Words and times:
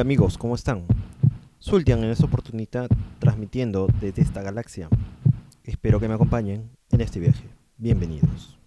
Amigos, 0.00 0.38
¿cómo 0.38 0.54
están? 0.54 0.86
Sultian 1.58 2.02
en 2.02 2.08
esta 2.10 2.24
oportunidad 2.24 2.88
transmitiendo 3.18 3.86
desde 4.00 4.22
esta 4.22 4.40
galaxia. 4.40 4.88
Espero 5.62 6.00
que 6.00 6.08
me 6.08 6.14
acompañen 6.14 6.70
en 6.90 7.02
este 7.02 7.20
viaje. 7.20 7.44
Bienvenidos. 7.76 8.59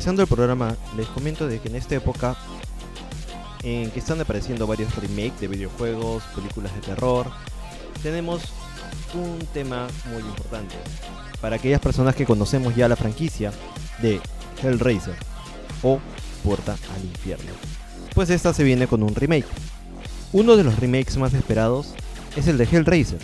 Empezando 0.00 0.22
el 0.22 0.28
programa, 0.28 0.74
les 0.96 1.06
comento 1.08 1.46
de 1.46 1.58
que 1.58 1.68
en 1.68 1.76
esta 1.76 1.94
época 1.94 2.34
en 3.62 3.90
que 3.90 3.98
están 3.98 4.18
apareciendo 4.18 4.66
varios 4.66 4.96
remakes 4.96 5.38
de 5.40 5.48
videojuegos, 5.48 6.22
películas 6.34 6.74
de 6.74 6.80
terror, 6.80 7.30
tenemos 8.02 8.40
un 9.12 9.38
tema 9.52 9.88
muy 10.10 10.22
importante 10.22 10.74
para 11.42 11.56
aquellas 11.56 11.82
personas 11.82 12.14
que 12.14 12.24
conocemos 12.24 12.74
ya 12.74 12.88
la 12.88 12.96
franquicia 12.96 13.52
de 14.00 14.22
Hellraiser 14.62 15.16
o 15.82 15.98
Puerta 16.42 16.78
al 16.96 17.04
Infierno. 17.04 17.52
Pues 18.14 18.30
esta 18.30 18.54
se 18.54 18.64
viene 18.64 18.86
con 18.86 19.02
un 19.02 19.14
remake. 19.14 19.48
Uno 20.32 20.56
de 20.56 20.64
los 20.64 20.78
remakes 20.78 21.18
más 21.18 21.34
esperados 21.34 21.92
es 22.36 22.48
el 22.48 22.56
de 22.56 22.64
Hellraiser, 22.64 23.20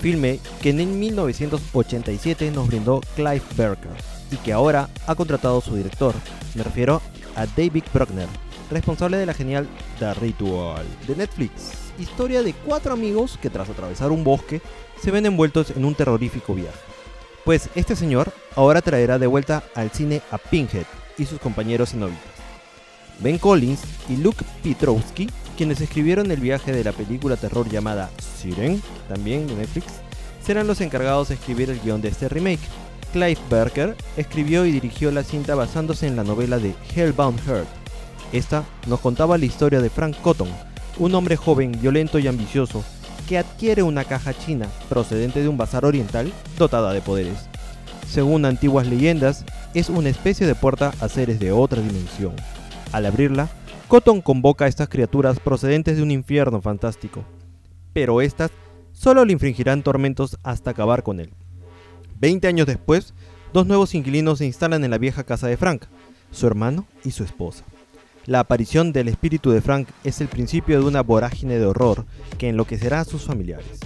filme 0.00 0.38
que 0.60 0.68
en 0.68 1.00
1987 1.00 2.50
nos 2.50 2.66
brindó 2.66 3.00
Clive 3.16 3.40
Barker 3.56 4.19
y 4.30 4.36
que 4.36 4.52
ahora 4.52 4.88
ha 5.06 5.14
contratado 5.14 5.58
a 5.58 5.62
su 5.62 5.76
director. 5.76 6.14
Me 6.54 6.62
refiero 6.62 7.00
a 7.36 7.46
David 7.46 7.84
Bruckner, 7.92 8.28
responsable 8.70 9.16
de 9.16 9.26
la 9.26 9.34
genial 9.34 9.68
The 9.98 10.14
Ritual 10.14 10.86
de 11.06 11.16
Netflix. 11.16 11.72
Historia 11.98 12.42
de 12.42 12.54
cuatro 12.54 12.92
amigos 12.92 13.38
que 13.40 13.50
tras 13.50 13.68
atravesar 13.68 14.10
un 14.10 14.24
bosque 14.24 14.62
se 15.02 15.10
ven 15.10 15.26
envueltos 15.26 15.70
en 15.70 15.84
un 15.84 15.94
terrorífico 15.94 16.54
viaje. 16.54 16.78
Pues 17.44 17.68
este 17.74 17.96
señor 17.96 18.32
ahora 18.54 18.82
traerá 18.82 19.18
de 19.18 19.26
vuelta 19.26 19.64
al 19.74 19.90
cine 19.90 20.22
a 20.30 20.38
Pinhead 20.38 20.86
y 21.18 21.26
sus 21.26 21.40
compañeros 21.40 21.90
cenobitas. 21.90 22.22
Ben 23.18 23.38
Collins 23.38 23.82
y 24.08 24.16
Luke 24.16 24.44
Pietrowski, 24.62 25.28
quienes 25.56 25.80
escribieron 25.80 26.30
el 26.30 26.40
viaje 26.40 26.72
de 26.72 26.84
la 26.84 26.92
película 26.92 27.36
terror 27.36 27.68
llamada 27.68 28.10
Siren, 28.18 28.82
también 29.08 29.46
de 29.46 29.56
Netflix, 29.56 29.86
serán 30.42 30.66
los 30.66 30.80
encargados 30.80 31.28
de 31.28 31.34
escribir 31.34 31.68
el 31.68 31.80
guion 31.80 32.00
de 32.00 32.08
este 32.08 32.28
remake, 32.28 32.60
Clive 33.12 33.40
Barker 33.50 33.96
escribió 34.16 34.64
y 34.64 34.72
dirigió 34.72 35.10
la 35.10 35.22
cinta 35.22 35.54
basándose 35.54 36.06
en 36.06 36.16
la 36.16 36.24
novela 36.24 36.58
de 36.58 36.74
Hellbound 36.94 37.40
Heart. 37.40 37.68
Esta 38.32 38.64
nos 38.86 39.00
contaba 39.00 39.38
la 39.38 39.44
historia 39.44 39.80
de 39.80 39.90
Frank 39.90 40.16
Cotton, 40.22 40.48
un 40.98 41.14
hombre 41.14 41.36
joven, 41.36 41.72
violento 41.80 42.18
y 42.18 42.28
ambicioso, 42.28 42.84
que 43.28 43.38
adquiere 43.38 43.82
una 43.82 44.04
caja 44.04 44.34
china 44.34 44.68
procedente 44.88 45.42
de 45.42 45.48
un 45.48 45.56
bazar 45.56 45.84
oriental 45.84 46.32
dotada 46.58 46.92
de 46.92 47.00
poderes. 47.00 47.48
Según 48.08 48.44
antiguas 48.44 48.86
leyendas, 48.86 49.44
es 49.74 49.88
una 49.88 50.08
especie 50.08 50.46
de 50.46 50.54
puerta 50.54 50.92
a 51.00 51.08
seres 51.08 51.38
de 51.38 51.52
otra 51.52 51.80
dimensión. 51.80 52.34
Al 52.92 53.06
abrirla, 53.06 53.48
Cotton 53.88 54.20
convoca 54.20 54.64
a 54.64 54.68
estas 54.68 54.88
criaturas 54.88 55.40
procedentes 55.40 55.96
de 55.96 56.02
un 56.02 56.10
infierno 56.10 56.60
fantástico, 56.60 57.24
pero 57.92 58.20
estas 58.20 58.50
solo 58.92 59.24
le 59.24 59.32
infringirán 59.32 59.82
tormentos 59.82 60.38
hasta 60.42 60.70
acabar 60.70 61.02
con 61.02 61.20
él. 61.20 61.32
Veinte 62.20 62.48
años 62.48 62.66
después, 62.66 63.14
dos 63.54 63.66
nuevos 63.66 63.94
inquilinos 63.94 64.38
se 64.38 64.44
instalan 64.44 64.84
en 64.84 64.90
la 64.90 64.98
vieja 64.98 65.24
casa 65.24 65.46
de 65.48 65.56
Frank, 65.56 65.84
su 66.30 66.46
hermano 66.46 66.86
y 67.02 67.12
su 67.12 67.24
esposa. 67.24 67.64
La 68.26 68.40
aparición 68.40 68.92
del 68.92 69.08
espíritu 69.08 69.50
de 69.52 69.62
Frank 69.62 69.88
es 70.04 70.20
el 70.20 70.28
principio 70.28 70.78
de 70.78 70.86
una 70.86 71.02
vorágine 71.02 71.58
de 71.58 71.64
horror 71.64 72.04
que 72.36 72.50
enloquecerá 72.50 73.00
a 73.00 73.04
sus 73.06 73.24
familiares. 73.24 73.80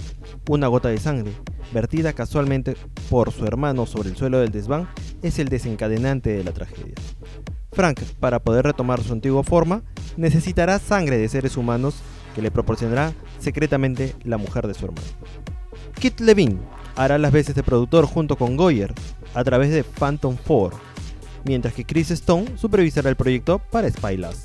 Una 0.49 0.67
gota 0.67 0.89
de 0.89 0.97
sangre, 0.97 1.31
vertida 1.73 2.11
casualmente 2.11 2.75
por 3.09 3.31
su 3.31 3.45
hermano 3.45 3.85
sobre 3.85 4.09
el 4.09 4.17
suelo 4.17 4.39
del 4.39 4.51
desván, 4.51 4.89
es 5.21 5.39
el 5.39 5.47
desencadenante 5.47 6.31
de 6.31 6.43
la 6.43 6.51
tragedia. 6.51 6.95
Frank, 7.71 8.01
para 8.19 8.39
poder 8.39 8.65
retomar 8.65 9.01
su 9.01 9.13
antigua 9.13 9.45
forma, 9.45 9.81
necesitará 10.17 10.77
sangre 10.79 11.17
de 11.17 11.29
seres 11.29 11.55
humanos 11.55 11.95
que 12.35 12.41
le 12.41 12.51
proporcionará 12.51 13.13
secretamente 13.39 14.13
la 14.25 14.37
mujer 14.37 14.67
de 14.67 14.73
su 14.73 14.87
hermano. 14.87 15.07
Kit 15.99 16.19
Levine, 16.19 16.59
hará 16.95 17.17
las 17.17 17.31
veces 17.31 17.55
de 17.55 17.63
productor 17.63 18.05
junto 18.05 18.35
con 18.35 18.57
Goyer 18.57 18.93
a 19.33 19.43
través 19.43 19.71
de 19.71 19.83
Phantom 19.83 20.37
4, 20.45 20.79
mientras 21.45 21.73
que 21.73 21.85
Chris 21.85 22.11
Stone 22.11 22.57
supervisará 22.57 23.09
el 23.09 23.15
proyecto 23.15 23.59
para 23.59 23.89
Spyless. 23.89 24.43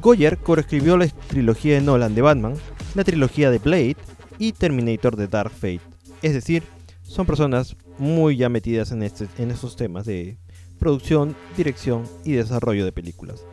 Goyer 0.00 0.38
coescribió 0.38 0.96
la 0.96 1.08
trilogía 1.08 1.74
de 1.74 1.80
Nolan 1.80 2.14
de 2.14 2.22
Batman, 2.22 2.54
la 2.94 3.04
trilogía 3.04 3.50
de 3.50 3.58
Blade 3.58 3.96
y 4.38 4.52
Terminator 4.52 5.16
de 5.16 5.28
Dark 5.28 5.50
Fate. 5.50 5.80
Es 6.22 6.34
decir, 6.34 6.62
son 7.02 7.26
personas 7.26 7.76
muy 7.98 8.36
ya 8.36 8.48
metidas 8.48 8.92
en 8.92 9.02
estos 9.02 9.76
temas 9.76 10.06
de 10.06 10.36
producción, 10.78 11.34
dirección 11.56 12.04
y 12.24 12.32
desarrollo 12.32 12.84
de 12.84 12.92
películas. 12.92 13.44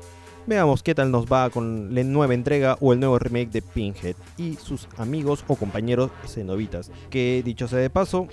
Veamos 0.48 0.84
qué 0.84 0.94
tal 0.94 1.10
nos 1.10 1.26
va 1.26 1.50
con 1.50 1.96
la 1.96 2.04
nueva 2.04 2.36
entrega 2.36 2.78
o 2.80 2.94
el 2.94 3.00
nuevo 3.00 3.18
remake 3.18 3.50
de 3.50 3.64
Pinhead 3.64 4.16
y 4.38 4.56
sus 4.56 4.88
amigos 4.98 5.44
o 5.48 5.56
compañeros 5.56 6.12
cenobitas, 6.28 6.92
que 7.10 7.42
dicho 7.44 7.68
sea 7.68 7.80
de 7.80 7.90
paso, 7.90 8.28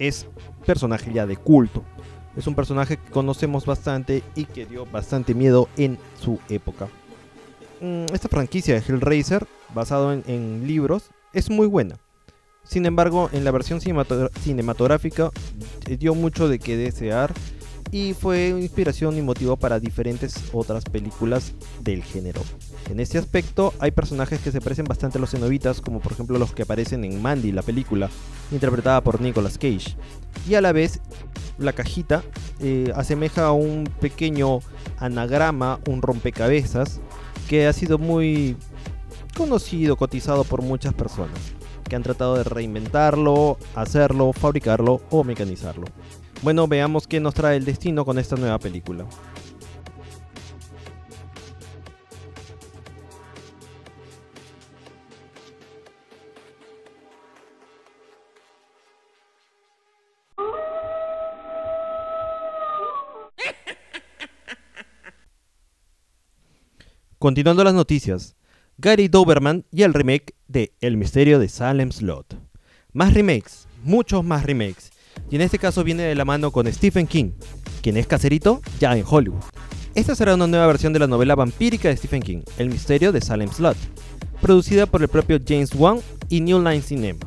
es 0.00 0.26
personaje 0.66 1.12
ya 1.12 1.26
de 1.26 1.36
culto. 1.36 1.84
Es 2.36 2.48
un 2.48 2.56
personaje 2.56 2.96
que 2.96 3.10
conocemos 3.12 3.66
bastante 3.66 4.24
y 4.34 4.46
que 4.46 4.66
dio 4.66 4.84
bastante 4.86 5.32
miedo 5.32 5.68
en 5.76 5.96
su 6.20 6.40
época. 6.48 6.88
Mm, 7.80 8.06
esta 8.12 8.28
franquicia 8.28 8.74
de 8.74 8.80
Hellraiser, 8.80 9.46
basado 9.72 10.12
en, 10.12 10.66
libros, 10.66 11.10
es 11.32 11.50
muy 11.50 11.68
buena. 11.68 12.00
Sin 12.64 12.84
embargo, 12.84 13.30
en 13.32 13.44
la 13.44 13.52
versión 13.52 13.80
cinematográfica 13.80 15.30
eh, 15.86 15.96
dio 15.96 16.16
mucho 16.16 16.48
de 16.48 16.58
qué 16.58 16.76
desear 16.76 17.32
y 17.90 18.14
fue 18.14 18.48
inspiración 18.48 19.16
y 19.16 19.22
motivo 19.22 19.56
para 19.56 19.80
diferentes 19.80 20.36
otras 20.52 20.84
películas 20.84 21.52
del 21.80 22.02
género. 22.02 22.40
En 22.90 23.00
este 23.00 23.18
aspecto 23.18 23.72
hay 23.78 23.90
personajes 23.90 24.40
que 24.40 24.52
se 24.52 24.60
parecen 24.60 24.84
bastante 24.84 25.18
a 25.18 25.20
los 25.20 25.30
cenobitas, 25.30 25.80
como 25.80 26.00
por 26.00 26.12
ejemplo 26.12 26.38
los 26.38 26.52
que 26.52 26.62
aparecen 26.62 27.04
en 27.04 27.22
Mandy, 27.22 27.52
la 27.52 27.62
película, 27.62 28.10
interpretada 28.50 29.02
por 29.02 29.20
Nicolas 29.20 29.58
Cage. 29.58 29.96
Y 30.48 30.54
a 30.54 30.60
la 30.60 30.72
vez, 30.72 31.00
la 31.58 31.72
cajita 31.72 32.22
eh, 32.60 32.92
asemeja 32.94 33.46
a 33.46 33.52
un 33.52 33.88
pequeño 34.00 34.60
anagrama, 34.98 35.80
un 35.86 36.02
rompecabezas, 36.02 37.00
que 37.48 37.66
ha 37.66 37.72
sido 37.72 37.98
muy 37.98 38.56
conocido, 39.36 39.96
cotizado 39.96 40.44
por 40.44 40.62
muchas 40.62 40.94
personas, 40.94 41.38
que 41.88 41.96
han 41.96 42.02
tratado 42.02 42.36
de 42.36 42.44
reinventarlo, 42.44 43.58
hacerlo, 43.74 44.32
fabricarlo 44.32 45.02
o 45.10 45.24
mecanizarlo. 45.24 45.86
Bueno, 46.44 46.68
veamos 46.68 47.08
qué 47.08 47.18
nos 47.20 47.32
trae 47.32 47.56
el 47.56 47.64
destino 47.64 48.04
con 48.04 48.18
esta 48.18 48.36
nueva 48.36 48.58
película. 48.58 49.06
Continuando 67.18 67.64
las 67.64 67.72
noticias, 67.72 68.36
Gary 68.76 69.08
Doberman 69.08 69.64
y 69.70 69.84
el 69.84 69.94
remake 69.94 70.34
de 70.46 70.74
El 70.82 70.98
misterio 70.98 71.38
de 71.38 71.48
Salem 71.48 71.90
Slot. 71.90 72.38
Más 72.92 73.14
remakes, 73.14 73.66
muchos 73.82 74.22
más 74.22 74.44
remakes. 74.44 74.93
Y 75.30 75.36
en 75.36 75.42
este 75.42 75.58
caso 75.58 75.84
viene 75.84 76.04
de 76.04 76.14
la 76.14 76.24
mano 76.24 76.50
con 76.50 76.72
Stephen 76.72 77.06
King, 77.06 77.32
quien 77.82 77.96
es 77.96 78.06
caserito 78.06 78.60
ya 78.80 78.96
en 78.96 79.04
Hollywood. 79.06 79.42
Esta 79.94 80.14
será 80.14 80.34
una 80.34 80.46
nueva 80.46 80.66
versión 80.66 80.92
de 80.92 80.98
la 80.98 81.06
novela 81.06 81.34
vampírica 81.34 81.88
de 81.88 81.96
Stephen 81.96 82.22
King, 82.22 82.42
El 82.58 82.68
misterio 82.68 83.12
de 83.12 83.20
Salem 83.20 83.50
Slot, 83.50 83.76
producida 84.40 84.86
por 84.86 85.02
el 85.02 85.08
propio 85.08 85.38
James 85.46 85.74
Wan 85.74 86.00
y 86.28 86.40
New 86.40 86.58
Line 86.58 86.82
Cinema. 86.82 87.20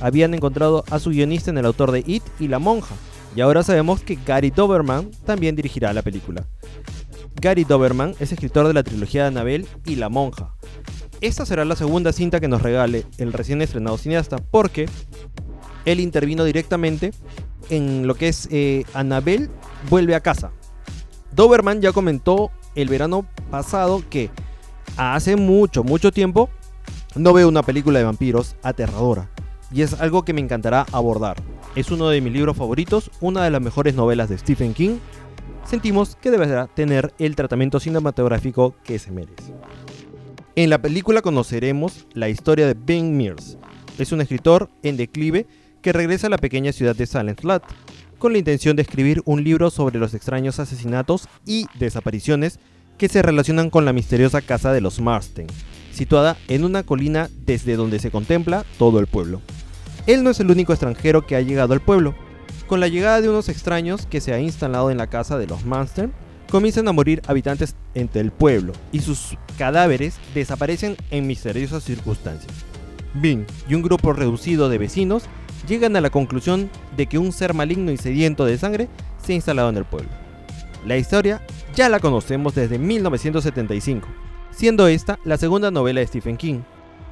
Habían 0.00 0.34
encontrado 0.34 0.84
a 0.90 0.98
su 0.98 1.10
guionista 1.10 1.50
en 1.50 1.58
el 1.58 1.66
autor 1.66 1.92
de 1.92 2.02
It 2.06 2.22
y 2.40 2.48
La 2.48 2.58
Monja, 2.58 2.94
y 3.36 3.42
ahora 3.42 3.62
sabemos 3.62 4.02
que 4.02 4.18
Gary 4.26 4.50
Doberman 4.50 5.10
también 5.24 5.54
dirigirá 5.54 5.92
la 5.92 6.02
película. 6.02 6.46
Gary 7.40 7.64
Doberman 7.64 8.14
es 8.18 8.32
escritor 8.32 8.66
de 8.66 8.74
la 8.74 8.82
trilogía 8.82 9.22
de 9.22 9.28
Annabelle 9.28 9.66
y 9.86 9.96
La 9.96 10.08
Monja. 10.08 10.54
Esta 11.20 11.46
será 11.46 11.64
la 11.64 11.76
segunda 11.76 12.12
cinta 12.12 12.40
que 12.40 12.48
nos 12.48 12.62
regale 12.62 13.04
el 13.18 13.32
recién 13.32 13.62
estrenado 13.62 13.98
cineasta, 13.98 14.38
porque 14.38 14.88
él 15.84 16.00
intervino 16.00 16.44
directamente 16.44 17.12
en 17.68 18.06
lo 18.06 18.14
que 18.14 18.28
es 18.28 18.48
eh, 18.50 18.84
Annabelle 18.94 19.48
vuelve 19.88 20.14
a 20.14 20.20
casa. 20.20 20.52
Doberman 21.32 21.80
ya 21.80 21.92
comentó 21.92 22.50
el 22.74 22.88
verano 22.88 23.26
pasado 23.50 24.02
que 24.08 24.30
hace 24.96 25.36
mucho, 25.36 25.84
mucho 25.84 26.10
tiempo 26.10 26.50
no 27.14 27.32
veo 27.32 27.48
una 27.48 27.62
película 27.62 27.98
de 27.98 28.04
vampiros 28.04 28.56
aterradora. 28.62 29.30
Y 29.72 29.82
es 29.82 30.00
algo 30.00 30.24
que 30.24 30.32
me 30.32 30.40
encantará 30.40 30.86
abordar. 30.92 31.36
Es 31.76 31.90
uno 31.90 32.08
de 32.08 32.20
mis 32.20 32.32
libros 32.32 32.56
favoritos, 32.56 33.10
una 33.20 33.44
de 33.44 33.50
las 33.50 33.60
mejores 33.60 33.94
novelas 33.94 34.28
de 34.28 34.38
Stephen 34.38 34.74
King 34.74 34.98
sentimos 35.64 36.16
que 36.16 36.32
deberá 36.32 36.66
tener 36.66 37.14
el 37.18 37.36
tratamiento 37.36 37.78
cinematográfico 37.78 38.74
que 38.82 38.98
se 38.98 39.12
merece. 39.12 39.54
En 40.56 40.68
la 40.68 40.82
película 40.82 41.22
conoceremos 41.22 42.08
la 42.12 42.28
historia 42.28 42.66
de 42.66 42.74
Ben 42.74 43.16
Mears. 43.16 43.56
Es 43.96 44.10
un 44.10 44.20
escritor 44.20 44.68
en 44.82 44.96
declive 44.96 45.46
que 45.82 45.92
regresa 45.92 46.26
a 46.26 46.30
la 46.30 46.38
pequeña 46.38 46.72
ciudad 46.72 46.96
de 46.96 47.06
Silent 47.06 47.40
Flat 47.40 47.62
con 48.18 48.32
la 48.32 48.38
intención 48.38 48.76
de 48.76 48.82
escribir 48.82 49.22
un 49.24 49.42
libro 49.42 49.70
sobre 49.70 49.98
los 49.98 50.14
extraños 50.14 50.58
asesinatos 50.58 51.28
y 51.46 51.66
desapariciones 51.78 52.58
que 52.98 53.08
se 53.08 53.22
relacionan 53.22 53.70
con 53.70 53.84
la 53.84 53.94
misteriosa 53.94 54.42
casa 54.42 54.72
de 54.72 54.82
los 54.82 55.00
Marsden, 55.00 55.46
situada 55.90 56.36
en 56.48 56.64
una 56.64 56.82
colina 56.82 57.30
desde 57.46 57.76
donde 57.76 57.98
se 57.98 58.10
contempla 58.10 58.64
todo 58.78 59.00
el 59.00 59.06
pueblo. 59.06 59.40
Él 60.06 60.22
no 60.22 60.30
es 60.30 60.40
el 60.40 60.50
único 60.50 60.72
extranjero 60.72 61.26
que 61.26 61.36
ha 61.36 61.40
llegado 61.40 61.72
al 61.72 61.80
pueblo, 61.80 62.14
con 62.66 62.78
la 62.78 62.88
llegada 62.88 63.20
de 63.20 63.28
unos 63.28 63.48
extraños 63.48 64.06
que 64.06 64.20
se 64.20 64.32
ha 64.32 64.40
instalado 64.40 64.90
en 64.90 64.98
la 64.98 65.08
casa 65.08 65.38
de 65.38 65.46
los 65.46 65.64
Munster, 65.64 66.10
comienzan 66.50 66.88
a 66.88 66.92
morir 66.92 67.22
habitantes 67.26 67.74
entre 67.94 68.20
el 68.20 68.32
pueblo 68.32 68.72
y 68.92 69.00
sus 69.00 69.36
cadáveres 69.56 70.16
desaparecen 70.34 70.96
en 71.10 71.26
misteriosas 71.26 71.84
circunstancias. 71.84 72.52
Bing 73.14 73.46
y 73.68 73.74
un 73.74 73.82
grupo 73.82 74.12
reducido 74.12 74.68
de 74.68 74.78
vecinos 74.78 75.24
llegan 75.66 75.96
a 75.96 76.00
la 76.00 76.10
conclusión 76.10 76.70
de 76.96 77.06
que 77.06 77.18
un 77.18 77.32
ser 77.32 77.54
maligno 77.54 77.92
y 77.92 77.96
sediento 77.96 78.44
de 78.44 78.58
sangre 78.58 78.88
se 79.22 79.32
ha 79.32 79.36
instalado 79.36 79.68
en 79.70 79.76
el 79.76 79.84
pueblo. 79.84 80.10
La 80.86 80.96
historia 80.96 81.42
ya 81.74 81.88
la 81.88 82.00
conocemos 82.00 82.54
desde 82.54 82.78
1975, 82.78 84.08
siendo 84.50 84.86
esta 84.88 85.18
la 85.24 85.36
segunda 85.36 85.70
novela 85.70 86.00
de 86.00 86.06
Stephen 86.06 86.36
King. 86.36 86.60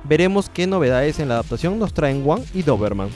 Veremos 0.04 0.48
qué 0.48 0.66
novedades 0.66 1.18
en 1.18 1.28
la 1.28 1.34
adaptación 1.34 1.78
nos 1.78 1.92
traen 1.92 2.24
Wang 2.24 2.42
y 2.54 2.62
Doberman. 2.62 3.10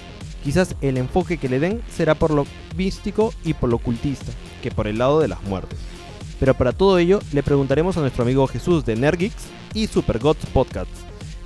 Quizás 0.44 0.74
el 0.80 0.98
enfoque 0.98 1.38
que 1.38 1.48
le 1.48 1.60
den 1.60 1.80
será 1.88 2.14
por 2.14 2.32
lo 2.32 2.46
místico 2.76 3.32
y 3.44 3.54
por 3.54 3.70
lo 3.70 3.76
ocultista, 3.76 4.32
que 4.62 4.70
por 4.70 4.86
el 4.86 4.98
lado 4.98 5.20
de 5.20 5.28
las 5.28 5.42
muertes. 5.44 5.78
Pero 6.40 6.54
para 6.54 6.72
todo 6.72 6.98
ello 6.98 7.20
le 7.32 7.42
preguntaremos 7.42 7.96
a 7.96 8.00
nuestro 8.00 8.24
amigo 8.24 8.46
Jesús 8.48 8.84
de 8.84 8.96
Nergeeks 8.96 9.46
y 9.74 9.86
Supergods 9.86 10.44
Podcast, 10.46 10.90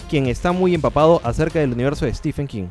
quien 0.08 0.26
está 0.26 0.52
muy 0.52 0.74
empapado 0.74 1.20
acerca 1.22 1.58
del 1.60 1.72
universo 1.72 2.06
de 2.06 2.14
Stephen 2.14 2.46
King. 2.46 2.68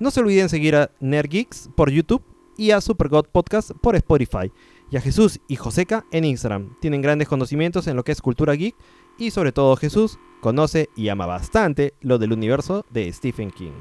No 0.00 0.10
se 0.10 0.20
olviden 0.20 0.48
seguir 0.48 0.74
a 0.74 0.90
Nergeeks 1.00 1.70
por 1.76 1.90
YouTube 1.90 2.22
y 2.56 2.72
a 2.72 2.80
Supergod 2.80 3.26
Podcast 3.26 3.70
por 3.80 3.94
Spotify. 3.96 4.50
Y 4.90 4.96
a 4.96 5.00
Jesús 5.00 5.40
y 5.48 5.56
Joseca 5.56 6.04
en 6.10 6.24
Instagram. 6.24 6.76
Tienen 6.80 7.00
grandes 7.00 7.28
conocimientos 7.28 7.86
en 7.86 7.96
lo 7.96 8.04
que 8.04 8.12
es 8.12 8.20
cultura 8.20 8.54
geek 8.54 8.76
y 9.18 9.30
sobre 9.30 9.52
todo 9.52 9.76
Jesús 9.76 10.18
conoce 10.40 10.88
y 10.96 11.08
ama 11.08 11.26
bastante 11.26 11.94
lo 12.00 12.18
del 12.18 12.32
universo 12.32 12.84
de 12.90 13.12
Stephen 13.12 13.50
King. 13.50 13.72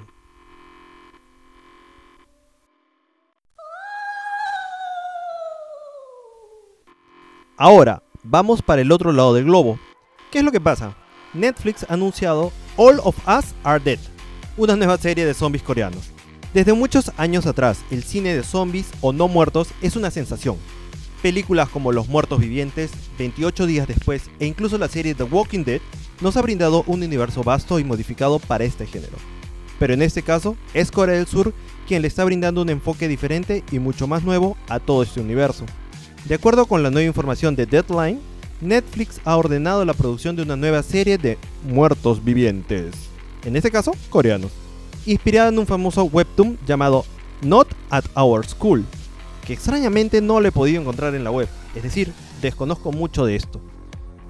Ahora, 7.57 8.03
vamos 8.23 8.61
para 8.61 8.81
el 8.81 8.91
otro 8.91 9.11
lado 9.11 9.33
del 9.33 9.45
globo. 9.45 9.79
¿Qué 10.31 10.39
es 10.39 10.43
lo 10.43 10.51
que 10.51 10.61
pasa? 10.61 10.95
Netflix 11.33 11.85
ha 11.89 11.93
anunciado 11.93 12.51
All 12.77 12.99
of 13.03 13.17
Us 13.27 13.53
Are 13.63 13.83
Dead, 13.83 13.99
una 14.55 14.75
nueva 14.75 14.97
serie 14.97 15.25
de 15.25 15.33
zombies 15.33 15.63
coreanos. 15.63 16.11
Desde 16.53 16.73
muchos 16.73 17.11
años 17.17 17.47
atrás, 17.47 17.79
el 17.89 18.03
cine 18.03 18.35
de 18.35 18.43
zombies 18.43 18.87
o 19.01 19.11
no 19.11 19.27
muertos 19.27 19.69
es 19.81 19.95
una 19.95 20.11
sensación. 20.11 20.57
Películas 21.23 21.69
como 21.69 21.91
Los 21.91 22.07
Muertos 22.09 22.39
Vivientes, 22.39 22.91
28 23.17 23.65
días 23.65 23.87
después 23.87 24.29
e 24.39 24.45
incluso 24.45 24.77
la 24.77 24.87
serie 24.87 25.15
The 25.15 25.23
Walking 25.23 25.63
Dead 25.63 25.81
nos 26.21 26.37
ha 26.37 26.41
brindado 26.41 26.83
un 26.85 27.01
universo 27.01 27.43
vasto 27.43 27.79
y 27.79 27.83
modificado 27.83 28.39
para 28.39 28.65
este 28.65 28.85
género. 28.85 29.17
Pero 29.79 29.93
en 29.95 30.03
este 30.03 30.21
caso, 30.21 30.55
es 30.73 30.91
Corea 30.91 31.15
del 31.15 31.27
Sur 31.27 31.53
quien 31.87 32.01
le 32.01 32.07
está 32.07 32.23
brindando 32.23 32.61
un 32.61 32.69
enfoque 32.69 33.07
diferente 33.07 33.63
y 33.71 33.79
mucho 33.79 34.07
más 34.07 34.23
nuevo 34.23 34.55
a 34.69 34.79
todo 34.79 35.03
este 35.03 35.19
universo. 35.19 35.65
De 36.25 36.35
acuerdo 36.35 36.65
con 36.67 36.83
la 36.83 36.91
nueva 36.91 37.07
información 37.07 37.55
de 37.55 37.65
Deadline, 37.65 38.21
Netflix 38.61 39.19
ha 39.25 39.35
ordenado 39.35 39.83
la 39.83 39.93
producción 39.93 40.35
de 40.35 40.43
una 40.43 40.55
nueva 40.55 40.83
serie 40.83 41.17
de 41.17 41.37
muertos 41.67 42.23
vivientes, 42.23 42.93
en 43.45 43.55
este 43.55 43.71
caso 43.71 43.93
coreanos, 44.09 44.51
inspirada 45.05 45.49
en 45.49 45.59
un 45.59 45.67
famoso 45.67 46.03
webtoon 46.05 46.57
llamado 46.65 47.05
Not 47.41 47.67
at 47.89 48.05
Our 48.15 48.45
School, 48.45 48.85
que 49.45 49.53
extrañamente 49.53 50.21
no 50.21 50.39
lo 50.39 50.47
he 50.47 50.51
podido 50.51 50.81
encontrar 50.81 51.15
en 51.15 51.23
la 51.23 51.31
web, 51.31 51.47
es 51.75 51.83
decir, 51.83 52.13
desconozco 52.41 52.91
mucho 52.91 53.25
de 53.25 53.35
esto. 53.35 53.61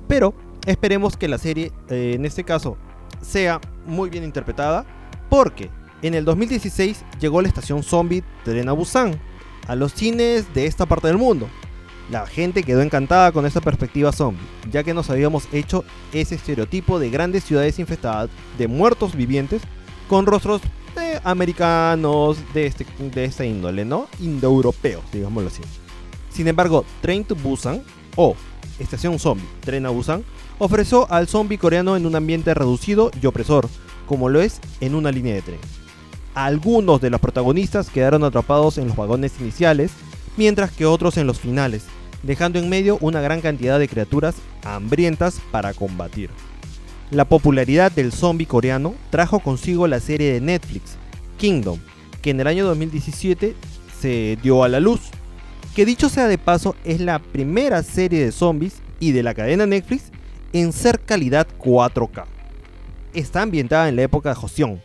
Pero 0.07 0.33
esperemos 0.65 1.17
que 1.17 1.27
la 1.27 1.37
serie, 1.37 1.71
eh, 1.89 2.13
en 2.15 2.25
este 2.25 2.43
caso, 2.43 2.77
sea 3.21 3.61
muy 3.85 4.09
bien 4.09 4.23
interpretada, 4.23 4.85
porque 5.29 5.69
en 6.01 6.13
el 6.13 6.25
2016 6.25 7.03
llegó 7.19 7.41
la 7.41 7.47
estación 7.47 7.83
zombie 7.83 8.23
Tren 8.43 8.69
a 8.69 8.73
Busan 8.73 9.19
a 9.67 9.75
los 9.75 9.93
cines 9.93 10.53
de 10.53 10.65
esta 10.65 10.85
parte 10.85 11.07
del 11.07 11.17
mundo, 11.17 11.47
la 12.13 12.27
gente 12.27 12.61
quedó 12.61 12.83
encantada 12.83 13.31
con 13.31 13.47
esta 13.47 13.59
perspectiva 13.59 14.11
zombie, 14.11 14.45
ya 14.71 14.83
que 14.83 14.93
nos 14.93 15.09
habíamos 15.09 15.47
hecho 15.51 15.83
ese 16.13 16.35
estereotipo 16.35 16.99
de 16.99 17.09
grandes 17.09 17.43
ciudades 17.43 17.79
infestadas 17.79 18.29
de 18.59 18.67
muertos 18.67 19.15
vivientes 19.15 19.63
con 20.07 20.27
rostros 20.27 20.61
de 20.95 21.19
americanos 21.23 22.37
de, 22.53 22.67
este, 22.67 22.85
de 22.99 23.25
esta 23.25 23.45
índole, 23.45 23.83
¿no? 23.83 24.07
Indoeuropeos, 24.19 25.03
digámoslo 25.11 25.49
así. 25.49 25.63
Sin 26.29 26.47
embargo, 26.47 26.85
Train 27.01 27.25
to 27.25 27.35
Busan 27.35 27.81
o 28.15 28.35
Estación 28.77 29.17
Zombie, 29.17 29.47
Tren 29.61 29.87
a 29.87 29.89
Busan, 29.89 30.23
ofreció 30.59 31.11
al 31.11 31.27
zombie 31.27 31.57
coreano 31.57 31.97
en 31.97 32.05
un 32.05 32.15
ambiente 32.15 32.53
reducido 32.53 33.09
y 33.19 33.25
opresor, 33.25 33.67
como 34.05 34.29
lo 34.29 34.39
es 34.39 34.59
en 34.81 34.93
una 34.93 35.11
línea 35.11 35.33
de 35.33 35.41
tren. 35.41 35.59
Algunos 36.35 37.01
de 37.01 37.09
los 37.09 37.19
protagonistas 37.19 37.89
quedaron 37.89 38.23
atrapados 38.23 38.77
en 38.77 38.87
los 38.87 38.95
vagones 38.95 39.33
iniciales 39.39 39.89
mientras 40.37 40.71
que 40.71 40.85
otros 40.85 41.17
en 41.17 41.27
los 41.27 41.39
finales, 41.39 41.85
dejando 42.23 42.59
en 42.59 42.69
medio 42.69 42.97
una 43.01 43.21
gran 43.21 43.41
cantidad 43.41 43.77
de 43.77 43.87
criaturas 43.87 44.35
hambrientas 44.63 45.39
para 45.51 45.73
combatir. 45.73 46.29
La 47.11 47.25
popularidad 47.25 47.91
del 47.91 48.11
zombie 48.11 48.47
coreano 48.47 48.95
trajo 49.09 49.39
consigo 49.39 49.87
la 49.87 49.99
serie 49.99 50.33
de 50.33 50.41
Netflix, 50.41 50.95
Kingdom, 51.37 51.79
que 52.21 52.31
en 52.31 52.39
el 52.39 52.47
año 52.47 52.65
2017 52.65 53.55
se 53.99 54.37
dio 54.41 54.63
a 54.63 54.69
la 54.69 54.79
luz. 54.79 55.01
Que 55.75 55.85
dicho 55.85 56.09
sea 56.09 56.27
de 56.27 56.37
paso, 56.37 56.75
es 56.83 57.01
la 57.01 57.19
primera 57.19 57.83
serie 57.83 58.23
de 58.23 58.31
zombies 58.31 58.81
y 58.99 59.11
de 59.11 59.23
la 59.23 59.33
cadena 59.33 59.65
Netflix 59.65 60.05
en 60.53 60.71
ser 60.71 60.99
calidad 61.01 61.47
4K. 61.59 62.25
Está 63.13 63.41
ambientada 63.41 63.89
en 63.89 63.95
la 63.95 64.03
época 64.03 64.29
de 64.29 64.35
Joseon. 64.35 64.81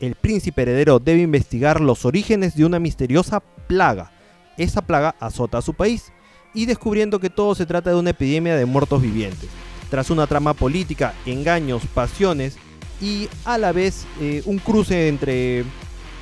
El 0.00 0.14
príncipe 0.14 0.62
heredero 0.62 0.98
debe 0.98 1.22
investigar 1.22 1.80
los 1.80 2.04
orígenes 2.04 2.54
de 2.56 2.64
una 2.64 2.78
misteriosa 2.78 3.40
plaga 3.40 4.10
esa 4.56 4.82
plaga 4.82 5.14
azota 5.18 5.58
a 5.58 5.62
su 5.62 5.74
país 5.74 6.12
y 6.54 6.66
descubriendo 6.66 7.18
que 7.20 7.30
todo 7.30 7.54
se 7.54 7.66
trata 7.66 7.90
de 7.90 7.96
una 7.96 8.10
epidemia 8.10 8.56
de 8.56 8.66
muertos 8.66 9.00
vivientes. 9.02 9.48
Tras 9.90 10.10
una 10.10 10.26
trama 10.26 10.54
política, 10.54 11.14
engaños, 11.26 11.82
pasiones 11.94 12.56
y 13.00 13.28
a 13.44 13.58
la 13.58 13.72
vez 13.72 14.06
eh, 14.20 14.42
un 14.46 14.58
cruce 14.58 15.08
entre 15.08 15.64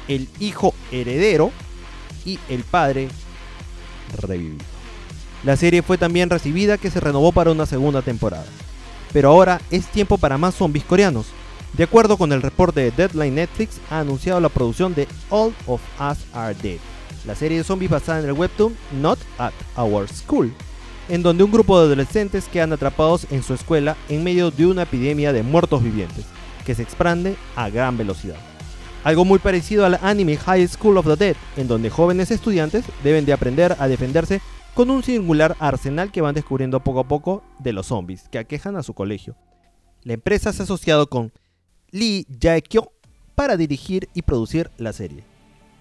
el 0.09 0.29
hijo 0.41 0.75
heredero 0.91 1.53
y 2.25 2.39
el 2.49 2.65
padre 2.65 3.09
revivir. 4.21 4.59
La 5.45 5.57
serie 5.57 5.83
fue 5.83 5.99
tan 5.99 6.13
bien 6.13 6.29
recibida 6.29 6.79
que 6.79 6.91
se 6.91 7.01
renovó 7.01 7.33
para 7.33 7.53
una 7.53 7.67
segunda 7.67 8.03
temporada. 8.03 8.47
Pero 9.13 9.31
ahora 9.31 9.61
es 9.71 9.87
tiempo 9.87 10.19
para 10.19 10.39
más 10.39 10.55
zombies 10.55 10.85
coreanos. 10.85 11.27
De 11.73 11.85
acuerdo 11.85 12.17
con 12.17 12.33
el 12.33 12.43
reporte 12.43 12.81
de 12.81 12.91
Deadline 12.91 13.37
Netflix, 13.37 13.81
ha 13.91 14.01
anunciado 14.01 14.41
la 14.41 14.49
producción 14.49 14.95
de 14.95 15.07
All 15.31 15.55
of 15.67 15.81
Us 16.01 16.19
Are 16.35 16.55
Dead, 16.55 16.79
la 17.27 17.35
serie 17.35 17.59
de 17.59 17.65
zombies 17.65 17.91
basada 17.91 18.21
en 18.21 18.27
el 18.27 18.33
webtoon 18.33 18.77
Not 19.01 19.19
at 19.39 19.53
Our 19.77 20.09
School, 20.09 20.53
en 21.09 21.23
donde 21.23 21.45
un 21.45 21.51
grupo 21.51 21.79
de 21.79 21.87
adolescentes 21.87 22.47
quedan 22.49 22.73
atrapados 22.73 23.27
en 23.31 23.43
su 23.43 23.55
escuela 23.55 23.97
en 24.09 24.25
medio 24.25 24.51
de 24.51 24.67
una 24.67 24.83
epidemia 24.83 25.33
de 25.33 25.43
muertos 25.43 25.83
vivientes, 25.83 26.25
que 26.65 26.75
se 26.75 26.83
expande 26.83 27.37
a 27.57 27.69
gran 27.69 27.97
velocidad. 27.97 28.37
Algo 29.03 29.25
muy 29.25 29.39
parecido 29.39 29.87
al 29.87 29.99
anime 30.03 30.37
High 30.37 30.69
School 30.69 30.99
of 30.99 31.07
the 31.07 31.17
Dead, 31.17 31.37
en 31.57 31.69
donde 31.69 31.91
jóvenes 31.91 32.31
estudiantes 32.31 32.85
deben 33.03 33.25
de 33.25 33.33
aprender 33.33 33.75
a 33.79 33.89
defenderse 33.89 34.41
con 34.75 34.91
un 34.91 35.03
singular 35.03 35.57
arsenal 35.59 36.13
que 36.13 36.21
van 36.21 36.35
descubriendo 36.35 36.81
poco 36.81 37.01
a 37.01 37.09
poco 37.09 37.43
de 37.59 37.73
los 37.73 37.87
zombies 37.87 38.29
que 38.29 38.39
aquejan 38.39 38.77
a 38.77 38.83
su 38.83 38.95
colegio. 38.95 39.37
La 40.03 40.15
empresa 40.15 40.53
se 40.53 40.63
ha 40.63 40.65
asociado 40.65 41.09
con 41.09 41.33
Lee 41.91 42.27
Jae-kyo 42.41 42.93
para 43.35 43.57
dirigir 43.57 44.09
y 44.15 44.23
producir 44.23 44.71
la 44.79 44.93
serie. 44.93 45.30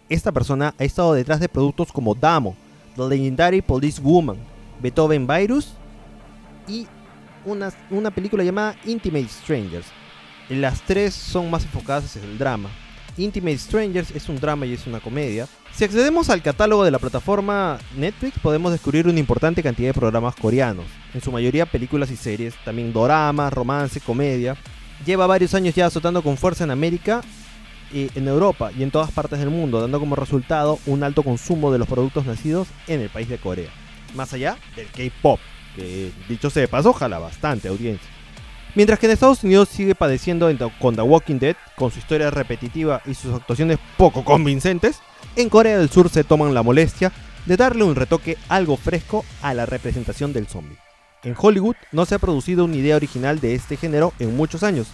Esta 0.09 0.31
persona 0.31 0.73
ha 0.79 0.83
estado 0.83 1.13
detrás 1.13 1.39
de 1.39 1.47
productos 1.47 1.91
como 1.91 2.15
Damo, 2.15 2.55
The 2.95 3.07
Legendary 3.07 3.61
Police 3.61 4.01
Woman, 4.01 4.37
Beethoven 4.81 5.27
Virus 5.27 5.73
y 6.67 6.87
una, 7.45 7.71
una 7.91 8.09
película 8.09 8.43
llamada 8.43 8.75
Intimate 8.85 9.27
Strangers. 9.27 9.85
Las 10.49 10.81
tres 10.81 11.13
son 11.13 11.51
más 11.51 11.63
enfocadas 11.63 12.05
hacia 12.05 12.23
el 12.23 12.39
drama. 12.39 12.69
Intimate 13.17 13.59
Strangers 13.59 14.09
es 14.11 14.27
un 14.29 14.39
drama 14.39 14.65
y 14.65 14.73
es 14.73 14.87
una 14.87 14.99
comedia. 14.99 15.47
Si 15.75 15.83
accedemos 15.83 16.31
al 16.31 16.41
catálogo 16.41 16.83
de 16.83 16.91
la 16.91 16.97
plataforma 16.97 17.77
Netflix 17.95 18.39
podemos 18.39 18.71
descubrir 18.71 19.07
una 19.07 19.19
importante 19.19 19.61
cantidad 19.61 19.89
de 19.89 19.93
programas 19.93 20.35
coreanos, 20.35 20.85
en 21.13 21.21
su 21.21 21.31
mayoría 21.31 21.67
películas 21.67 22.09
y 22.09 22.15
series, 22.15 22.55
también 22.65 22.91
doramas, 22.91 23.53
romance, 23.53 23.99
comedia. 23.99 24.57
Lleva 25.05 25.27
varios 25.27 25.53
años 25.53 25.75
ya 25.75 25.85
azotando 25.85 26.23
con 26.23 26.35
fuerza 26.35 26.63
en 26.63 26.71
América, 26.71 27.21
en 27.91 28.27
Europa 28.27 28.71
y 28.77 28.83
en 28.83 28.91
todas 28.91 29.11
partes 29.11 29.39
del 29.39 29.49
mundo, 29.49 29.81
dando 29.81 29.99
como 29.99 30.15
resultado 30.15 30.79
un 30.85 31.03
alto 31.03 31.23
consumo 31.23 31.71
de 31.71 31.79
los 31.79 31.87
productos 31.87 32.25
nacidos 32.25 32.67
en 32.87 33.01
el 33.01 33.09
país 33.09 33.29
de 33.29 33.37
Corea. 33.37 33.69
Más 34.15 34.33
allá 34.33 34.57
del 34.75 34.87
K-pop, 34.87 35.39
que 35.75 36.11
dicho 36.27 36.49
sea 36.49 36.61
de 36.61 36.67
paso, 36.67 36.93
jala 36.93 37.19
bastante 37.19 37.67
audiencia. 37.67 38.09
Mientras 38.75 38.99
que 38.99 39.07
en 39.07 39.13
Estados 39.13 39.43
Unidos 39.43 39.69
sigue 39.69 39.95
padeciendo 39.95 40.49
con 40.79 40.95
The 40.95 41.01
Walking 41.01 41.39
Dead, 41.39 41.55
con 41.75 41.91
su 41.91 41.99
historia 41.99 42.29
repetitiva 42.29 43.01
y 43.05 43.15
sus 43.15 43.33
actuaciones 43.33 43.79
poco 43.97 44.23
convincentes, 44.23 44.99
en 45.35 45.49
Corea 45.49 45.77
del 45.77 45.89
Sur 45.89 46.09
se 46.09 46.23
toman 46.23 46.53
la 46.53 46.63
molestia 46.63 47.11
de 47.45 47.57
darle 47.57 47.83
un 47.83 47.95
retoque 47.95 48.37
algo 48.47 48.77
fresco 48.77 49.25
a 49.41 49.53
la 49.53 49.65
representación 49.65 50.33
del 50.33 50.47
zombie. 50.47 50.77
En 51.23 51.35
Hollywood 51.37 51.75
no 51.91 52.05
se 52.05 52.15
ha 52.15 52.19
producido 52.19 52.65
una 52.65 52.75
idea 52.75 52.95
original 52.95 53.39
de 53.39 53.55
este 53.55 53.75
género 53.75 54.13
en 54.19 54.37
muchos 54.37 54.63
años, 54.63 54.87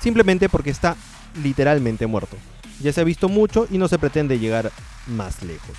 simplemente 0.00 0.48
porque 0.48 0.70
está 0.70 0.96
literalmente 1.42 2.06
muerto. 2.06 2.36
Ya 2.80 2.92
se 2.92 3.00
ha 3.00 3.04
visto 3.04 3.28
mucho 3.28 3.66
y 3.70 3.78
no 3.78 3.88
se 3.88 3.98
pretende 3.98 4.38
llegar 4.38 4.70
más 5.06 5.42
lejos. 5.42 5.76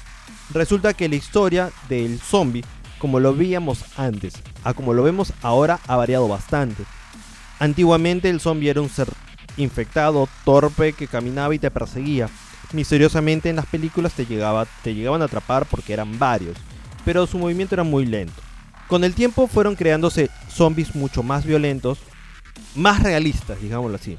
Resulta 0.52 0.94
que 0.94 1.10
la 1.10 1.16
historia 1.16 1.72
del 1.90 2.20
zombie, 2.20 2.64
como 3.00 3.20
lo 3.20 3.36
veíamos 3.36 3.84
antes 3.98 4.36
a 4.64 4.74
como 4.74 4.94
lo 4.94 5.04
vemos 5.04 5.34
ahora, 5.42 5.80
ha 5.88 5.96
variado 5.96 6.28
bastante. 6.28 6.84
Antiguamente 7.60 8.30
el 8.30 8.40
zombie 8.40 8.70
era 8.70 8.82
un 8.82 8.90
ser 8.90 9.08
infectado, 9.58 10.28
torpe, 10.44 10.94
que 10.94 11.08
caminaba 11.08 11.54
y 11.56 11.60
te 11.60 11.72
perseguía. 11.72 12.30
Misteriosamente 12.74 13.50
en 13.50 13.56
las 13.56 13.68
películas 13.68 14.14
te, 14.14 14.26
llegaba, 14.26 14.66
te 14.84 14.94
llegaban 14.94 15.22
a 15.22 15.26
atrapar 15.26 15.66
porque 15.66 15.94
eran 15.94 16.18
varios, 16.18 16.58
pero 17.06 17.28
su 17.28 17.38
movimiento 17.38 17.76
era 17.76 17.84
muy 17.84 18.06
lento. 18.06 18.42
Con 18.88 19.04
el 19.04 19.14
tiempo 19.14 19.48
fueron 19.48 19.76
creándose 19.76 20.30
zombies 20.50 20.96
mucho 20.96 21.24
más 21.24 21.46
violentos, 21.46 22.00
más 22.76 23.02
realistas, 23.02 23.62
digámoslo 23.62 23.96
así. 23.96 24.18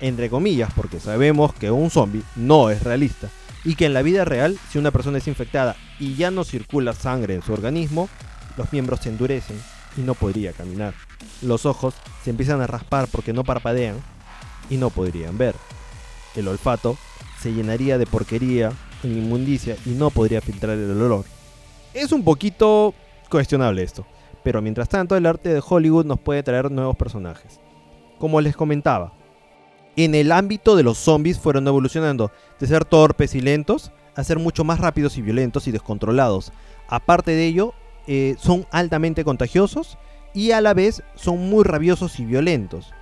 Entre 0.00 0.30
comillas, 0.30 0.72
porque 0.74 1.00
sabemos 1.00 1.52
que 1.54 1.70
un 1.70 1.90
zombie 1.90 2.22
no 2.36 2.70
es 2.70 2.82
realista 2.82 3.28
y 3.64 3.74
que 3.74 3.86
en 3.86 3.94
la 3.94 4.02
vida 4.02 4.24
real, 4.24 4.58
si 4.70 4.78
una 4.78 4.90
persona 4.90 5.18
es 5.18 5.26
infectada 5.26 5.76
y 5.98 6.14
ya 6.14 6.30
no 6.30 6.44
circula 6.44 6.92
sangre 6.92 7.34
en 7.34 7.42
su 7.42 7.52
organismo, 7.52 8.08
los 8.56 8.72
miembros 8.72 9.00
se 9.00 9.08
endurecen 9.08 9.60
y 9.96 10.02
no 10.02 10.14
podría 10.14 10.52
caminar. 10.52 10.94
Los 11.42 11.66
ojos 11.66 11.94
se 12.22 12.30
empiezan 12.30 12.60
a 12.60 12.66
raspar 12.66 13.08
porque 13.10 13.32
no 13.32 13.44
parpadean 13.44 13.96
y 14.70 14.76
no 14.76 14.90
podrían 14.90 15.36
ver. 15.36 15.54
El 16.36 16.48
olfato 16.48 16.96
se 17.40 17.52
llenaría 17.52 17.98
de 17.98 18.06
porquería 18.06 18.72
en 19.02 19.18
inmundicia 19.18 19.76
y 19.84 19.90
no 19.90 20.10
podría 20.10 20.40
filtrar 20.40 20.76
el 20.76 20.90
olor. 20.90 21.24
Es 21.94 22.12
un 22.12 22.22
poquito 22.22 22.94
cuestionable 23.28 23.82
esto, 23.82 24.06
pero 24.44 24.62
mientras 24.62 24.88
tanto 24.88 25.16
el 25.16 25.26
arte 25.26 25.48
de 25.48 25.62
Hollywood 25.66 26.06
nos 26.06 26.20
puede 26.20 26.42
traer 26.42 26.70
nuevos 26.70 26.96
personajes. 26.96 27.60
Como 28.18 28.40
les 28.40 28.56
comentaba, 28.56 29.17
en 30.04 30.14
el 30.14 30.32
ámbito 30.32 30.76
de 30.76 30.82
los 30.82 30.98
zombies 30.98 31.38
fueron 31.38 31.66
evolucionando 31.66 32.30
de 32.58 32.66
ser 32.66 32.84
torpes 32.84 33.34
y 33.34 33.40
lentos 33.40 33.92
a 34.14 34.24
ser 34.24 34.38
mucho 34.38 34.64
más 34.64 34.80
rápidos 34.80 35.16
y 35.16 35.22
violentos 35.22 35.66
y 35.68 35.72
descontrolados. 35.72 36.52
Aparte 36.88 37.32
de 37.32 37.46
ello, 37.46 37.74
eh, 38.06 38.36
son 38.38 38.66
altamente 38.70 39.24
contagiosos 39.24 39.98
y 40.34 40.50
a 40.52 40.60
la 40.60 40.74
vez 40.74 41.02
son 41.14 41.50
muy 41.50 41.64
rabiosos 41.64 42.18
y 42.18 42.24
violentos. 42.24 42.92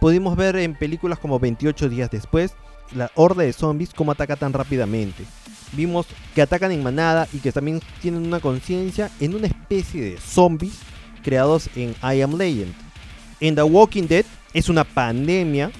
Pudimos 0.00 0.36
ver 0.36 0.56
en 0.56 0.74
películas 0.74 1.18
como 1.18 1.38
28 1.38 1.88
días 1.88 2.10
después 2.10 2.54
la 2.94 3.10
horda 3.14 3.44
de 3.44 3.52
zombies 3.52 3.94
cómo 3.94 4.12
ataca 4.12 4.36
tan 4.36 4.52
rápidamente 4.52 5.24
vimos 5.72 6.06
que 6.34 6.42
atacan 6.42 6.72
en 6.72 6.82
manada 6.82 7.26
y 7.32 7.38
que 7.38 7.52
también 7.52 7.80
tienen 8.00 8.26
una 8.26 8.40
conciencia 8.40 9.10
en 9.20 9.34
una 9.34 9.46
especie 9.46 10.02
de 10.02 10.18
zombies 10.18 10.78
creados 11.22 11.68
en 11.74 11.94
I 12.02 12.20
Am 12.20 12.36
Legend. 12.36 12.74
En 13.40 13.54
The 13.54 13.62
Walking 13.62 14.06
Dead 14.06 14.24
es 14.52 14.68
una 14.68 14.84
pandemia 14.84 15.72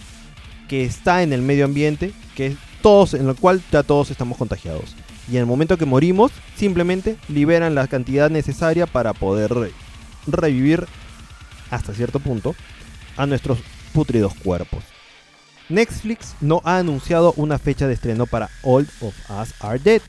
que 0.73 0.87
está 0.87 1.23
en 1.23 1.35
el 1.35 1.43
medio 1.43 1.67
ambiente, 1.67 2.15
que 2.35 2.57
todos, 2.81 3.13
en 3.13 3.27
lo 3.27 3.37
cual 3.37 3.63
ya 3.71 3.83
todos 3.83 4.11
estamos 4.11 4.39
contagiados. 4.39 4.97
Y 5.31 5.33
en 5.33 5.41
el 5.41 5.47
momento 5.47 5.77
que 5.77 5.85
morimos, 5.85 6.33
simplemente 6.57 7.19
liberan 7.29 7.75
la 7.75 7.87
cantidad 7.89 8.31
necesaria 8.31 8.87
para 8.87 9.13
poder 9.13 9.53
revivir 10.27 10.87
hasta 11.71 11.93
cierto 11.93 12.21
punto 12.21 12.55
a 13.19 13.27
nuestros 13.27 13.59
putridos 13.93 14.33
cuerpos. 14.33 14.83
Netflix 15.69 16.37
no 16.41 16.63
ha 16.65 16.79
anunciado 16.79 17.35
una 17.37 17.59
fecha 17.59 17.87
de 17.87 17.93
estreno 17.93 18.25
para 18.25 18.49
All 18.63 18.89
of 19.03 19.15
Us 19.29 19.53
Are 19.61 19.79
Dead, 19.79 20.01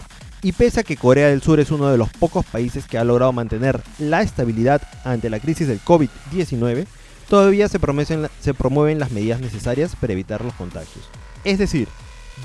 y 0.43 0.53
pese 0.53 0.79
a 0.79 0.83
que 0.83 0.95
Corea 0.95 1.27
del 1.27 1.41
Sur 1.41 1.59
es 1.59 1.71
uno 1.71 1.89
de 1.89 1.97
los 1.97 2.07
pocos 2.09 2.45
países 2.45 2.85
que 2.85 2.97
ha 2.97 3.03
logrado 3.03 3.33
mantener 3.33 3.81
la 3.99 4.21
estabilidad 4.21 4.81
ante 5.03 5.29
la 5.29 5.41
crisis 5.41 5.67
del 5.67 5.81
COVID-19, 5.81 6.87
todavía 7.29 7.67
se, 7.69 7.79
promueven 7.79 8.99
las 8.99 9.11
medidas 9.11 9.39
necesarias 9.39 9.95
para 9.95 10.13
evitar 10.13 10.43
los 10.43 10.53
contagios. 10.53 11.09
Es 11.43 11.57
decir, 11.57 11.87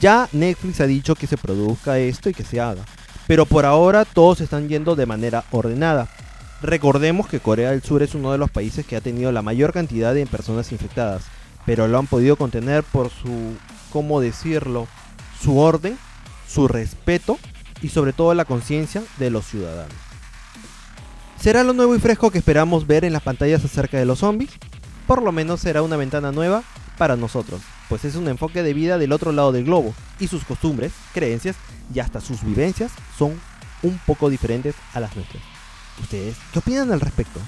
ya 0.00 0.28
Netflix 0.32 0.80
ha 0.80 0.86
dicho 0.86 1.14
que 1.14 1.26
se 1.26 1.36
produzca 1.36 1.98
esto 1.98 2.28
y 2.28 2.34
que 2.34 2.44
se 2.44 2.60
haga, 2.60 2.82
pero 3.26 3.46
por 3.46 3.64
ahora 3.64 4.04
todos 4.04 4.40
están 4.40 4.68
yendo 4.68 4.96
de 4.96 5.06
manera 5.06 5.44
ordenada. 5.50 6.08
Recordemos 6.60 7.28
que 7.28 7.40
Corea 7.40 7.70
del 7.70 7.82
Sur 7.82 8.02
es 8.02 8.14
uno 8.14 8.32
de 8.32 8.38
los 8.38 8.50
países 8.50 8.84
que 8.84 8.96
ha 8.96 9.00
tenido 9.00 9.30
la 9.30 9.42
mayor 9.42 9.72
cantidad 9.72 10.12
de 10.12 10.26
personas 10.26 10.72
infectadas, 10.72 11.24
pero 11.66 11.86
lo 11.86 11.98
han 11.98 12.06
podido 12.06 12.36
contener 12.36 12.82
por 12.82 13.10
su, 13.10 13.54
¿cómo 13.90 14.20
decirlo? 14.20 14.88
Su 15.40 15.58
orden, 15.58 15.96
su 16.48 16.66
respeto 16.66 17.38
y 17.82 17.90
sobre 17.90 18.12
todo 18.12 18.34
la 18.34 18.44
conciencia 18.44 19.02
de 19.18 19.30
los 19.30 19.46
ciudadanos. 19.46 19.94
¿Será 21.40 21.62
lo 21.62 21.72
nuevo 21.72 21.94
y 21.94 22.00
fresco 22.00 22.32
que 22.32 22.38
esperamos 22.38 22.86
ver 22.86 23.04
en 23.04 23.12
las 23.12 23.22
pantallas 23.22 23.64
acerca 23.64 23.96
de 23.96 24.04
los 24.04 24.18
zombies? 24.18 24.50
Por 25.08 25.22
lo 25.22 25.32
menos 25.32 25.60
será 25.60 25.80
una 25.80 25.96
ventana 25.96 26.32
nueva 26.32 26.62
para 26.98 27.16
nosotros, 27.16 27.62
pues 27.88 28.04
es 28.04 28.14
un 28.14 28.28
enfoque 28.28 28.62
de 28.62 28.74
vida 28.74 28.98
del 28.98 29.12
otro 29.12 29.32
lado 29.32 29.52
del 29.52 29.64
globo 29.64 29.94
y 30.20 30.28
sus 30.28 30.44
costumbres, 30.44 30.92
creencias 31.14 31.56
y 31.94 32.00
hasta 32.00 32.20
sus 32.20 32.44
vivencias 32.44 32.92
son 33.16 33.40
un 33.82 33.98
poco 34.06 34.28
diferentes 34.28 34.74
a 34.92 35.00
las 35.00 35.16
nuestras. 35.16 35.42
¿Ustedes 35.98 36.36
qué 36.52 36.58
opinan 36.58 36.92
al 36.92 37.00
respecto? 37.00 37.40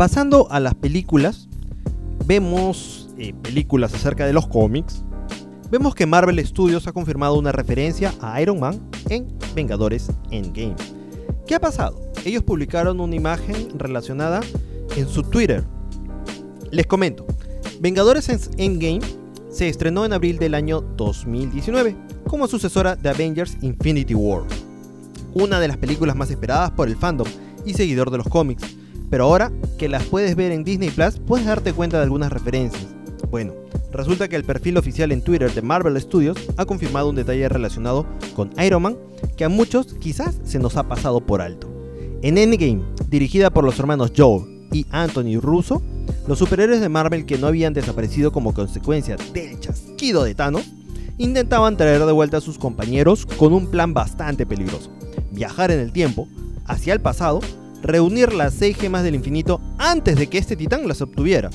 Pasando 0.00 0.50
a 0.50 0.60
las 0.60 0.74
películas, 0.76 1.46
vemos 2.24 3.10
eh, 3.18 3.34
películas 3.34 3.92
acerca 3.92 4.24
de 4.24 4.32
los 4.32 4.46
cómics. 4.46 5.04
Vemos 5.70 5.94
que 5.94 6.06
Marvel 6.06 6.42
Studios 6.46 6.86
ha 6.86 6.92
confirmado 6.92 7.38
una 7.38 7.52
referencia 7.52 8.14
a 8.22 8.40
Iron 8.40 8.60
Man 8.60 8.80
en 9.10 9.28
Vengadores 9.54 10.10
Endgame, 10.30 10.74
¿Qué 11.46 11.54
ha 11.54 11.60
pasado? 11.60 12.00
Ellos 12.24 12.42
publicaron 12.42 12.98
una 12.98 13.14
imagen 13.14 13.78
relacionada 13.78 14.40
en 14.96 15.06
su 15.06 15.22
Twitter. 15.22 15.66
Les 16.70 16.86
comento, 16.86 17.26
Vengadores 17.78 18.30
Endgame 18.56 19.00
se 19.50 19.68
estrenó 19.68 20.06
en 20.06 20.14
abril 20.14 20.38
del 20.38 20.54
año 20.54 20.80
2019 20.80 21.94
como 22.26 22.48
sucesora 22.48 22.96
de 22.96 23.10
Avengers 23.10 23.58
Infinity 23.60 24.14
War, 24.14 24.44
una 25.34 25.60
de 25.60 25.68
las 25.68 25.76
películas 25.76 26.16
más 26.16 26.30
esperadas 26.30 26.70
por 26.70 26.88
el 26.88 26.96
fandom 26.96 27.28
y 27.66 27.74
seguidor 27.74 28.10
de 28.10 28.16
los 28.16 28.28
cómics. 28.28 28.64
Pero 29.10 29.24
ahora 29.24 29.50
que 29.80 29.88
las 29.88 30.04
puedes 30.04 30.36
ver 30.36 30.52
en 30.52 30.62
Disney 30.62 30.90
Plus, 30.90 31.18
puedes 31.26 31.46
darte 31.46 31.72
cuenta 31.72 31.96
de 31.96 32.02
algunas 32.02 32.30
referencias. 32.30 32.86
Bueno, 33.30 33.54
resulta 33.90 34.28
que 34.28 34.36
el 34.36 34.44
perfil 34.44 34.76
oficial 34.76 35.10
en 35.10 35.22
Twitter 35.22 35.50
de 35.54 35.62
Marvel 35.62 35.98
Studios 35.98 36.36
ha 36.58 36.66
confirmado 36.66 37.08
un 37.08 37.16
detalle 37.16 37.48
relacionado 37.48 38.04
con 38.36 38.50
Iron 38.62 38.82
Man 38.82 38.98
que 39.38 39.44
a 39.46 39.48
muchos 39.48 39.94
quizás 39.94 40.38
se 40.44 40.58
nos 40.58 40.76
ha 40.76 40.86
pasado 40.86 41.24
por 41.24 41.40
alto. 41.40 41.66
En 42.20 42.36
Endgame, 42.36 42.82
dirigida 43.08 43.48
por 43.48 43.64
los 43.64 43.78
hermanos 43.78 44.12
Joe 44.14 44.42
y 44.70 44.84
Anthony 44.90 45.40
Russo, 45.40 45.80
los 46.28 46.38
superhéroes 46.38 46.82
de 46.82 46.90
Marvel 46.90 47.24
que 47.24 47.38
no 47.38 47.46
habían 47.46 47.72
desaparecido 47.72 48.32
como 48.32 48.52
consecuencia 48.52 49.16
del 49.32 49.60
chasquido 49.60 50.24
de 50.24 50.34
Thanos, 50.34 50.70
intentaban 51.16 51.78
traer 51.78 52.04
de 52.04 52.12
vuelta 52.12 52.36
a 52.36 52.42
sus 52.42 52.58
compañeros 52.58 53.24
con 53.24 53.54
un 53.54 53.70
plan 53.70 53.94
bastante 53.94 54.44
peligroso. 54.44 54.90
Viajar 55.30 55.70
en 55.70 55.80
el 55.80 55.90
tiempo, 55.90 56.28
hacia 56.66 56.92
el 56.92 57.00
pasado, 57.00 57.40
reunir 57.82 58.32
las 58.32 58.54
seis 58.54 58.76
gemas 58.76 59.02
del 59.02 59.14
infinito 59.14 59.60
antes 59.78 60.16
de 60.16 60.26
que 60.28 60.38
este 60.38 60.56
titán 60.56 60.86
las 60.86 61.00
obtuviera, 61.00 61.50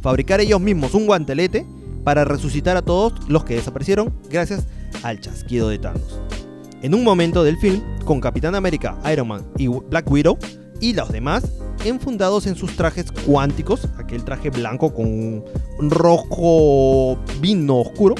fabricar 0.00 0.40
ellos 0.40 0.60
mismos 0.60 0.94
un 0.94 1.06
guantelete 1.06 1.66
para 2.04 2.24
resucitar 2.24 2.76
a 2.76 2.82
todos 2.82 3.14
los 3.28 3.44
que 3.44 3.54
desaparecieron 3.54 4.12
gracias 4.30 4.66
al 5.02 5.20
chasquido 5.20 5.68
de 5.68 5.78
Thanos. 5.78 6.20
En 6.82 6.94
un 6.94 7.04
momento 7.04 7.44
del 7.44 7.58
film, 7.58 7.80
con 8.04 8.20
Capitán 8.20 8.54
América, 8.54 8.98
Iron 9.12 9.28
Man 9.28 9.46
y 9.56 9.68
Black 9.68 10.10
Widow 10.10 10.36
y 10.80 10.94
los 10.94 11.12
demás 11.12 11.44
enfundados 11.84 12.46
en 12.46 12.56
sus 12.56 12.76
trajes 12.76 13.06
cuánticos, 13.24 13.88
aquel 13.98 14.24
traje 14.24 14.50
blanco 14.50 14.92
con 14.92 15.06
un 15.06 15.90
rojo 15.90 17.18
vino 17.40 17.78
oscuro, 17.78 18.16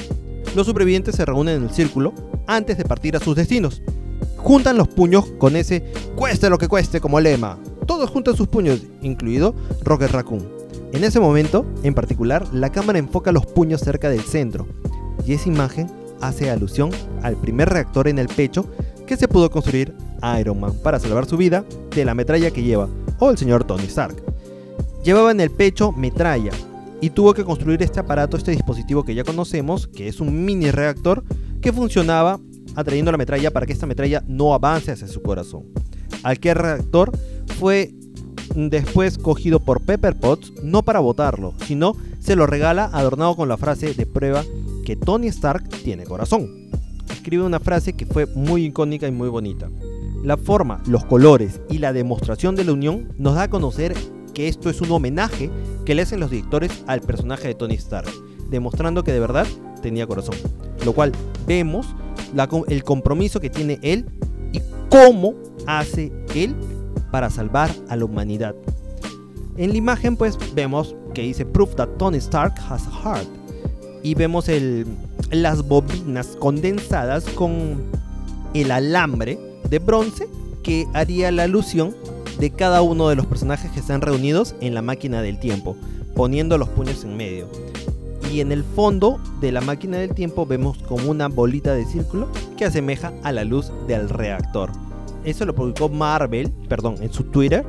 los 0.55 0.65
supervivientes 0.65 1.15
se 1.15 1.25
reúnen 1.25 1.57
en 1.57 1.63
el 1.63 1.71
círculo 1.71 2.13
antes 2.47 2.77
de 2.77 2.85
partir 2.85 3.15
a 3.15 3.19
sus 3.19 3.35
destinos. 3.35 3.81
Juntan 4.43 4.77
los 4.77 4.89
puños 4.89 5.25
con 5.37 5.55
ese 5.55 5.85
cueste 6.17 6.49
lo 6.49 6.57
que 6.57 6.67
cueste 6.67 6.99
como 6.99 7.21
lema. 7.21 7.57
Todos 7.87 8.09
juntan 8.09 8.35
sus 8.35 8.49
puños, 8.49 8.81
incluido 9.01 9.55
Rocket 9.83 10.11
Raccoon. 10.11 10.45
En 10.91 11.05
ese 11.05 11.21
momento, 11.21 11.65
en 11.81 11.93
particular, 11.93 12.45
la 12.53 12.69
cámara 12.69 12.99
enfoca 12.99 13.31
los 13.31 13.45
puños 13.45 13.79
cerca 13.79 14.09
del 14.09 14.19
centro, 14.19 14.67
y 15.25 15.33
esa 15.33 15.47
imagen 15.47 15.89
hace 16.19 16.49
alusión 16.49 16.89
al 17.21 17.37
primer 17.37 17.69
reactor 17.69 18.09
en 18.09 18.19
el 18.19 18.27
pecho 18.27 18.65
que 19.07 19.15
se 19.15 19.29
pudo 19.29 19.49
construir 19.49 19.95
Iron 20.39 20.59
Man 20.59 20.73
para 20.83 20.99
salvar 20.99 21.25
su 21.25 21.37
vida 21.37 21.63
de 21.95 22.03
la 22.03 22.13
metralla 22.13 22.51
que 22.51 22.63
lleva, 22.63 22.89
o 23.19 23.31
el 23.31 23.37
señor 23.37 23.63
Tony 23.63 23.85
Stark. 23.85 24.21
Llevaba 25.05 25.31
en 25.31 25.39
el 25.39 25.51
pecho 25.51 25.93
metralla 25.93 26.51
y 26.99 27.11
tuvo 27.11 27.33
que 27.33 27.45
construir 27.45 27.81
este 27.81 28.01
aparato, 28.01 28.35
este 28.35 28.51
dispositivo 28.51 29.05
que 29.05 29.15
ya 29.15 29.23
conocemos, 29.23 29.87
que 29.87 30.09
es 30.09 30.19
un 30.19 30.43
mini 30.43 30.69
reactor 30.69 31.23
que 31.61 31.71
funcionaba 31.71 32.41
atrayendo 32.75 33.11
la 33.11 33.17
metralla 33.17 33.51
para 33.51 33.65
que 33.65 33.73
esta 33.73 33.85
metralla 33.85 34.23
no 34.27 34.53
avance 34.53 34.91
hacia 34.91 35.07
su 35.07 35.21
corazón. 35.21 35.63
Aquel 36.23 36.55
reactor 36.55 37.11
fue 37.59 37.93
después 38.55 39.17
cogido 39.17 39.59
por 39.59 39.81
Pepper 39.81 40.15
Potts 40.15 40.53
no 40.63 40.83
para 40.83 40.99
botarlo, 40.99 41.53
sino 41.65 41.95
se 42.19 42.35
lo 42.35 42.47
regala 42.47 42.89
adornado 42.93 43.35
con 43.35 43.49
la 43.49 43.57
frase 43.57 43.93
de 43.93 44.05
prueba 44.05 44.43
que 44.85 44.95
Tony 44.95 45.27
Stark 45.27 45.67
tiene 45.83 46.05
corazón. 46.05 46.69
Escribe 47.09 47.43
una 47.43 47.59
frase 47.59 47.93
que 47.93 48.05
fue 48.05 48.25
muy 48.27 48.65
icónica 48.65 49.07
y 49.07 49.11
muy 49.11 49.29
bonita. 49.29 49.69
La 50.23 50.37
forma, 50.37 50.81
los 50.87 51.03
colores 51.05 51.59
y 51.69 51.79
la 51.79 51.93
demostración 51.93 52.55
de 52.55 52.63
la 52.63 52.73
unión 52.73 53.09
nos 53.17 53.35
da 53.35 53.43
a 53.43 53.49
conocer 53.49 53.93
que 54.33 54.47
esto 54.47 54.69
es 54.69 54.81
un 54.81 54.91
homenaje 54.91 55.49
que 55.85 55.95
le 55.95 56.01
hacen 56.01 56.19
los 56.19 56.31
directores 56.31 56.83
al 56.87 57.01
personaje 57.01 57.49
de 57.49 57.55
Tony 57.55 57.75
Stark, 57.75 58.09
demostrando 58.49 59.03
que 59.03 59.11
de 59.11 59.19
verdad 59.19 59.45
tenía 59.81 60.07
corazón. 60.07 60.35
Lo 60.85 60.93
cual 60.93 61.11
vemos 61.45 61.87
el 62.67 62.83
compromiso 62.83 63.39
que 63.39 63.49
tiene 63.49 63.79
él 63.81 64.05
y 64.51 64.61
cómo 64.89 65.35
hace 65.65 66.11
él 66.35 66.55
para 67.11 67.29
salvar 67.29 67.69
a 67.89 67.95
la 67.95 68.05
humanidad. 68.05 68.55
En 69.57 69.71
la 69.71 69.77
imagen 69.77 70.17
pues 70.17 70.37
vemos 70.55 70.95
que 71.13 71.21
dice 71.21 71.45
Proof 71.45 71.75
that 71.75 71.89
Tony 71.97 72.17
Stark 72.17 72.55
has 72.69 72.87
a 72.87 72.91
heart. 72.91 73.27
Y 74.01 74.15
vemos 74.15 74.49
el, 74.49 74.85
las 75.31 75.65
bobinas 75.67 76.35
condensadas 76.39 77.23
con 77.35 77.81
el 78.53 78.71
alambre 78.71 79.39
de 79.69 79.79
bronce 79.79 80.27
que 80.63 80.85
haría 80.93 81.31
la 81.31 81.43
alusión 81.43 81.95
de 82.39 82.49
cada 82.49 82.81
uno 82.81 83.09
de 83.09 83.15
los 83.15 83.25
personajes 83.25 83.71
que 83.71 83.79
están 83.79 84.01
reunidos 84.01 84.55
en 84.59 84.73
la 84.73 84.81
máquina 84.81 85.21
del 85.21 85.39
tiempo, 85.39 85.77
poniendo 86.15 86.57
los 86.57 86.69
puños 86.69 87.03
en 87.03 87.15
medio. 87.15 87.47
Y 88.33 88.41
en 88.41 88.51
el 88.51 88.63
fondo 88.63 89.19
de 89.41 89.51
la 89.51 89.61
máquina 89.61 89.97
del 89.97 90.15
tiempo 90.15 90.47
vemos 90.47 90.79
como 90.87 91.11
una 91.11 91.27
bolita 91.27 91.75
de 91.75 91.85
círculo 91.85 92.27
que 92.57 92.65
asemeja 92.65 93.13
a 93.21 93.31
la 93.31 93.43
luz 93.43 93.71
del 93.85 94.09
reactor. 94.09 94.71
Eso 95.23 95.45
lo 95.45 95.53
publicó 95.53 95.87
Marvel, 95.87 96.51
perdón, 96.67 96.95
en 97.01 97.13
su 97.13 97.25
Twitter. 97.25 97.63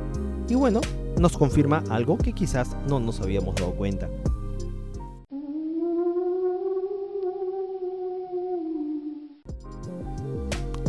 Y 0.49 0.55
bueno, 0.55 0.81
nos 1.19 1.37
confirma 1.37 1.83
algo 1.91 2.17
que 2.17 2.33
quizás 2.33 2.75
no 2.89 2.99
nos 2.99 3.21
habíamos 3.21 3.53
dado 3.53 3.73
cuenta. 3.75 4.09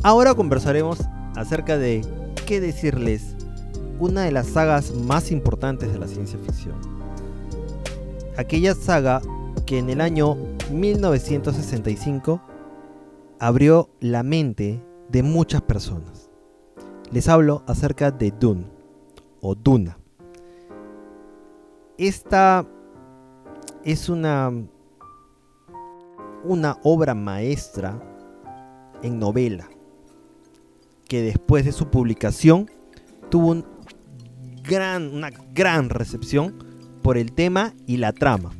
Ahora 0.02 0.34
conversaremos 0.34 1.00
acerca 1.34 1.76
de 1.76 2.00
qué 2.46 2.62
decirles 2.62 3.36
una 4.00 4.22
de 4.22 4.32
las 4.32 4.46
sagas 4.46 4.94
más 4.94 5.30
importantes 5.30 5.92
de 5.92 5.98
la 5.98 6.06
ciencia 6.06 6.38
ficción. 6.38 6.76
Aquella 8.38 8.74
saga 8.74 9.20
que 9.66 9.78
en 9.78 9.90
el 9.90 10.00
año 10.00 10.36
1965 10.70 12.40
abrió 13.40 13.90
la 14.00 14.22
mente 14.22 14.82
de 15.08 15.22
muchas 15.22 15.60
personas. 15.62 16.30
Les 17.10 17.28
hablo 17.28 17.64
acerca 17.66 18.10
de 18.10 18.30
Dune 18.30 18.66
o 19.40 19.54
Duna. 19.54 19.98
Esta 21.98 22.64
es 23.84 24.08
una 24.08 24.52
una 26.44 26.78
obra 26.84 27.14
maestra 27.14 28.00
en 29.02 29.18
novela 29.18 29.68
que 31.08 31.22
después 31.22 31.64
de 31.64 31.72
su 31.72 31.88
publicación 31.90 32.70
tuvo 33.30 33.50
una 33.50 35.30
gran 35.54 35.90
recepción 35.90 36.54
por 37.02 37.18
el 37.18 37.32
tema 37.32 37.74
y 37.86 37.96
la 37.96 38.12
trama. 38.12 38.52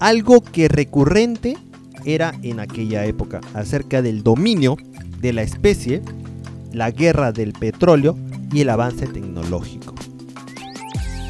Algo 0.00 0.40
que 0.40 0.68
recurrente 0.68 1.56
era 2.04 2.32
en 2.42 2.60
aquella 2.60 3.04
época 3.04 3.40
acerca 3.54 4.00
del 4.00 4.22
dominio 4.22 4.76
de 5.20 5.32
la 5.32 5.42
especie, 5.42 6.02
la 6.72 6.92
guerra 6.92 7.32
del 7.32 7.52
petróleo 7.52 8.16
y 8.52 8.60
el 8.60 8.70
avance 8.70 9.06
tecnológico. 9.08 9.94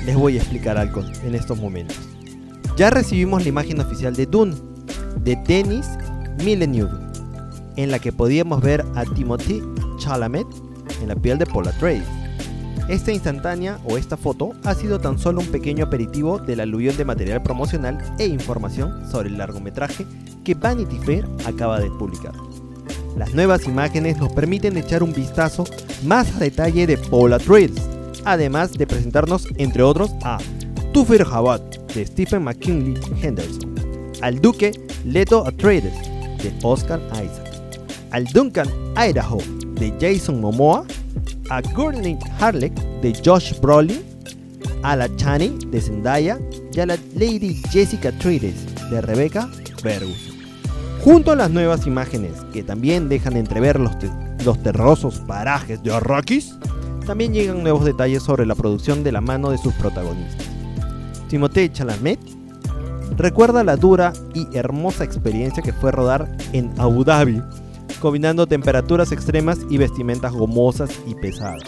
Les 0.05 0.17
voy 0.17 0.37
a 0.37 0.41
explicar 0.41 0.77
algo 0.77 1.03
en 1.25 1.35
estos 1.35 1.59
momentos. 1.59 1.97
Ya 2.77 2.91
recibimos 2.91 3.43
la 3.43 3.49
imagen 3.49 3.81
oficial 3.81 4.15
de 4.15 4.27
Dune, 4.27 4.55
de 5.25 5.37
Denis 5.47 5.87
Villeneuve, 6.37 6.93
en 7.77 7.91
la 7.91 7.99
que 7.99 8.13
podíamos 8.13 8.61
ver 8.61 8.85
a 8.95 9.05
Timothy 9.05 9.63
Chalamet 9.99 10.47
en 11.01 11.09
la 11.09 11.17
piel 11.17 11.39
de 11.39 11.47
Paula 11.47 11.73
Trade. 11.73 12.18
Esta 12.89 13.13
instantánea 13.13 13.79
o 13.85 13.99
esta 13.99 14.17
foto 14.17 14.53
ha 14.65 14.75
sido 14.75 14.99
tan 14.99 15.19
solo 15.19 15.41
un 15.41 15.49
pequeño 15.49 15.85
aperitivo 15.85 16.39
del 16.39 16.61
aluvión 16.61 16.97
de 16.97 17.05
material 17.05 17.43
promocional 17.43 17.99
e 18.19 18.27
información 18.27 19.07
sobre 19.11 19.29
el 19.29 19.37
largometraje 19.37 20.07
que 20.43 20.55
Vanity 20.55 20.99
Fair 20.99 21.29
acaba 21.45 21.81
de 21.81 21.91
publicar. 21.91 22.33
Las 23.15 23.35
nuevas 23.35 23.67
imágenes 23.67 24.17
nos 24.17 24.33
permiten 24.33 24.79
echar 24.79 25.03
un 25.03 25.13
vistazo 25.13 25.65
más 26.05 26.35
a 26.37 26.39
detalle 26.39 26.87
de 26.87 26.97
Paula 26.97 27.39
Trades, 27.39 27.77
además 28.25 28.73
de 28.73 28.87
presentarnos 28.87 29.47
entre 29.57 29.83
otros 29.83 30.11
a 30.25 30.39
Tufir 30.95 31.25
Jabbat 31.25 31.93
de 31.93 32.07
Stephen 32.07 32.45
McKinley 32.45 32.99
Henderson, 33.21 33.75
al 34.23 34.41
Duque 34.41 34.73
Leto 35.05 35.47
Atreides 35.47 35.93
de 36.43 36.55
Oscar 36.63 37.01
Isaac, 37.13 37.53
al 38.13 38.25
Duncan 38.25 38.69
Idaho 38.97 39.39
de 39.75 39.93
Jason 40.01 40.41
Momoa, 40.41 40.87
a 41.51 41.61
Gurney 41.75 42.19
Harlech 42.39 42.75
de 43.01 43.13
Josh 43.25 43.59
Brolin, 43.61 44.03
a 44.83 44.97
la 44.97 45.15
Chani 45.17 45.59
de 45.71 45.81
Zendaya 45.81 46.39
y 46.73 46.81
a 46.81 46.87
la 46.87 46.97
Lady 47.15 47.61
Jessica 47.71 48.13
Trides 48.13 48.91
de 48.91 49.01
Rebecca 49.01 49.49
Ferguson. 49.83 50.37
Junto 51.03 51.33
a 51.33 51.37
las 51.37 51.51
nuevas 51.51 51.87
imágenes 51.87 52.33
que 52.53 52.63
también 52.63 53.09
dejan 53.09 53.37
entrever 53.37 53.79
los, 53.79 53.93
los 54.45 54.63
terrosos 54.63 55.21
parajes 55.21 55.83
de 55.83 55.95
Arrakis, 55.95 56.55
también 57.07 57.33
llegan 57.33 57.63
nuevos 57.63 57.85
detalles 57.85 58.23
sobre 58.23 58.45
la 58.45 58.55
producción 58.55 59.03
de 59.03 59.13
la 59.13 59.21
mano 59.21 59.51
de 59.51 59.59
sus 59.59 59.73
protagonistas. 59.75 60.47
Timothée 61.29 61.73
Chalamet 61.73 62.19
recuerda 63.17 63.65
la 63.65 63.77
dura 63.77 64.13
y 64.35 64.47
hermosa 64.57 65.05
experiencia 65.05 65.63
que 65.63 65.73
fue 65.73 65.93
rodar 65.93 66.31
en 66.53 66.71
Abu 66.79 67.05
Dhabi 67.05 67.43
combinando 67.99 68.47
temperaturas 68.47 69.13
extremas 69.13 69.59
y 69.71 69.77
vestimentas 69.77 70.33
gomosas 70.33 70.91
y 71.07 71.15
pesadas, 71.15 71.63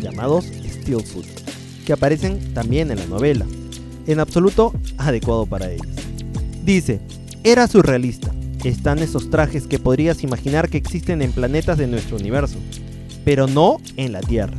llamados 0.00 0.44
steel 0.44 1.04
suits, 1.04 1.44
que 1.84 1.92
aparecen 1.92 2.54
también 2.54 2.90
en 2.90 2.98
la 2.98 3.06
novela, 3.06 3.46
en 4.06 4.20
absoluto 4.20 4.72
adecuado 4.98 5.46
para 5.46 5.70
ellos. 5.70 5.86
Dice, 6.64 7.00
era 7.44 7.66
surrealista, 7.68 8.32
están 8.64 8.98
esos 8.98 9.30
trajes 9.30 9.66
que 9.66 9.78
podrías 9.78 10.22
imaginar 10.22 10.68
que 10.68 10.78
existen 10.78 11.22
en 11.22 11.32
planetas 11.32 11.78
de 11.78 11.86
nuestro 11.86 12.16
universo, 12.16 12.58
pero 13.24 13.46
no 13.46 13.78
en 13.96 14.12
la 14.12 14.20
Tierra. 14.20 14.56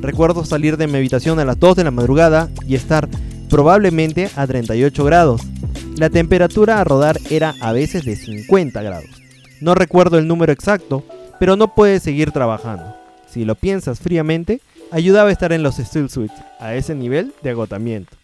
Recuerdo 0.00 0.44
salir 0.44 0.76
de 0.76 0.86
mi 0.86 0.98
habitación 0.98 1.38
a 1.38 1.44
las 1.44 1.58
2 1.58 1.76
de 1.76 1.84
la 1.84 1.90
madrugada 1.90 2.50
y 2.66 2.74
estar 2.74 3.08
probablemente 3.48 4.30
a 4.36 4.46
38 4.46 5.04
grados. 5.04 5.42
La 5.96 6.10
temperatura 6.10 6.80
a 6.80 6.84
rodar 6.84 7.18
era 7.30 7.54
a 7.60 7.72
veces 7.72 8.04
de 8.04 8.16
50 8.16 8.82
grados. 8.82 9.13
No 9.60 9.74
recuerdo 9.74 10.18
el 10.18 10.26
número 10.26 10.52
exacto, 10.52 11.04
pero 11.38 11.56
no 11.56 11.74
puedes 11.74 12.02
seguir 12.02 12.32
trabajando. 12.32 12.96
Si 13.28 13.44
lo 13.44 13.54
piensas 13.54 14.00
fríamente, 14.00 14.60
ayudaba 14.90 15.28
a 15.28 15.32
estar 15.32 15.52
en 15.52 15.62
los 15.62 15.76
Steel 15.76 16.10
Suites, 16.10 16.36
a 16.60 16.74
ese 16.74 16.94
nivel 16.94 17.32
de 17.42 17.50
agotamiento. 17.50 18.16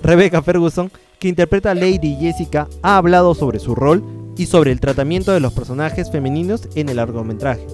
Rebecca 0.00 0.42
Ferguson, 0.42 0.90
que 1.18 1.28
interpreta 1.28 1.70
a 1.70 1.74
Lady 1.74 2.16
Jessica, 2.20 2.68
ha 2.82 2.96
hablado 2.96 3.34
sobre 3.34 3.58
su 3.58 3.74
rol 3.74 4.04
y 4.36 4.46
sobre 4.46 4.70
el 4.70 4.80
tratamiento 4.80 5.32
de 5.32 5.40
los 5.40 5.52
personajes 5.52 6.10
femeninos 6.10 6.68
en 6.74 6.88
el 6.88 6.96
largometraje, 6.96 7.66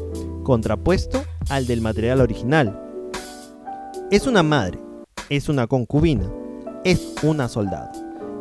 contrapuesto 0.44 1.24
al 1.48 1.66
del 1.66 1.80
material 1.80 2.20
original. 2.20 2.78
Es 4.10 4.26
una 4.26 4.42
madre, 4.42 4.78
es 5.28 5.48
una 5.48 5.66
concubina, 5.66 6.30
es 6.84 7.14
una 7.22 7.48
soldado. 7.48 7.90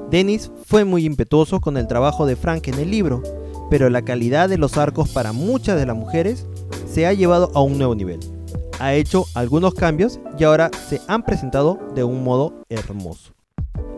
Dennis 0.10 0.52
fue 0.66 0.86
muy 0.86 1.06
impetuoso 1.06 1.62
con 1.62 1.78
el 1.78 1.88
trabajo 1.88 2.26
de 2.26 2.36
Frank 2.36 2.68
en 2.68 2.80
el 2.80 2.92
libro, 2.92 3.24
pero 3.72 3.90
la 3.90 4.02
calidad 4.02 4.50
de 4.50 4.58
los 4.58 4.78
arcos 4.78 5.10
para 5.12 5.32
muchas 5.32 5.80
de 5.80 5.86
las 5.86 5.96
mujeres 5.96 6.46
se 6.94 7.08
ha 7.08 7.14
llevado 7.14 7.52
a 7.56 7.62
un 7.62 7.78
nuevo 7.78 7.96
nivel. 7.96 8.20
Ha 8.80 8.96
hecho 8.96 9.26
algunos 9.34 9.74
cambios 9.76 10.20
y 10.38 10.44
ahora 10.44 10.70
se 10.90 11.00
han 11.08 11.24
presentado 11.24 11.80
de 11.96 12.04
un 12.04 12.22
modo 12.22 12.66
hermoso. 12.68 13.32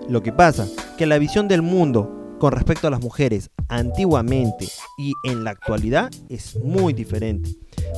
Lo 0.08 0.22
que 0.22 0.32
pasa, 0.32 0.68
que 0.96 1.08
la 1.08 1.18
visión 1.18 1.48
del 1.48 1.64
mundo 1.64 2.36
con 2.40 2.52
respecto 2.52 2.86
a 2.86 2.92
las 2.92 3.02
mujeres 3.02 3.50
antiguamente 3.68 4.68
y 5.00 5.12
en 5.24 5.44
la 5.44 5.50
actualidad 5.50 6.12
es 6.30 6.56
muy 6.64 6.94
diferente. 6.94 7.50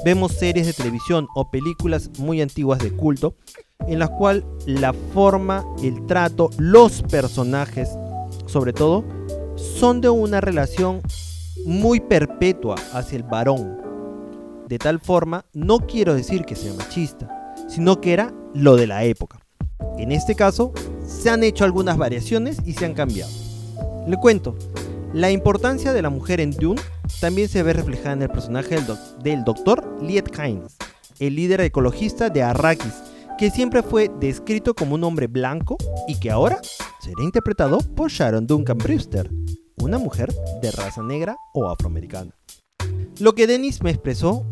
Vemos 0.06 0.32
series 0.32 0.68
de 0.68 0.74
televisión 0.74 1.28
o 1.36 1.52
películas 1.52 2.10
muy 2.20 2.42
antiguas 2.42 2.80
de 2.80 2.92
culto 2.92 3.36
en 3.86 4.00
las 4.00 4.12
cuales 4.12 4.46
la 4.66 4.94
forma, 5.14 5.66
el 5.84 6.06
trato, 6.06 6.52
los 6.58 7.02
personajes, 7.02 7.90
sobre 8.46 8.72
todo, 8.72 9.04
son 9.58 10.00
de 10.00 10.08
una 10.08 10.40
relación 10.40 11.02
muy 11.66 12.00
perpetua 12.00 12.76
hacia 12.94 13.18
el 13.18 13.24
varón. 13.24 13.78
De 14.68 14.80
tal 14.80 15.00
forma, 15.00 15.46
no 15.54 15.80
quiero 15.80 16.16
decir 16.16 16.44
que 16.44 16.56
sea 16.56 16.74
machista, 16.74 17.54
sino 17.68 18.02
que 18.02 18.14
era 18.14 18.34
lo 18.54 18.76
de 18.76 18.88
la 18.88 19.04
época. 19.04 19.40
En 19.98 20.12
este 20.12 20.36
caso, 20.36 20.74
se 21.06 21.30
han 21.30 21.44
hecho 21.44 21.64
algunas 21.64 21.98
variaciones 21.98 22.58
y 22.66 22.74
se 22.74 22.86
han 22.86 22.94
cambiado. 22.94 23.32
Le 24.08 24.18
cuento, 24.18 24.56
la 25.14 25.32
importancia 25.32 25.94
de 25.94 26.02
la 26.02 26.10
mujer 26.10 26.42
en 26.42 26.52
Dune 26.52 26.82
también 27.22 27.48
se 27.48 27.64
ve 27.64 27.74
reflejada 27.74 28.14
en 28.14 28.22
el 28.24 28.30
personaje 28.30 28.78
del, 29.24 29.44
doctor 29.44 29.98
Liet 30.02 30.30
Kynes, 30.30 30.76
el 31.20 31.36
líder 31.36 31.62
ecologista 31.62 32.30
de 32.30 32.44
Arrakis, 32.44 32.94
que 33.38 33.50
siempre 33.50 33.84
fue 33.84 34.12
descrito 34.20 34.74
como 34.74 34.96
un 34.96 35.04
hombre 35.04 35.28
blanco 35.28 35.78
y 36.08 36.20
que 36.20 36.32
ahora 36.32 36.60
será 37.02 37.24
interpretado 37.24 37.78
por 37.96 38.10
Sharon 38.10 38.48
Duncan 38.48 38.78
Brewster, 38.78 39.30
una 39.78 39.98
mujer 39.98 40.34
de 40.62 40.72
raza 40.72 41.02
negra 41.04 41.38
o 41.54 41.70
afroamericana. 41.70 42.32
Lo 43.20 43.36
que 43.36 43.48
Dennis 43.48 43.82
me 43.82 43.92
expresó 43.92 44.46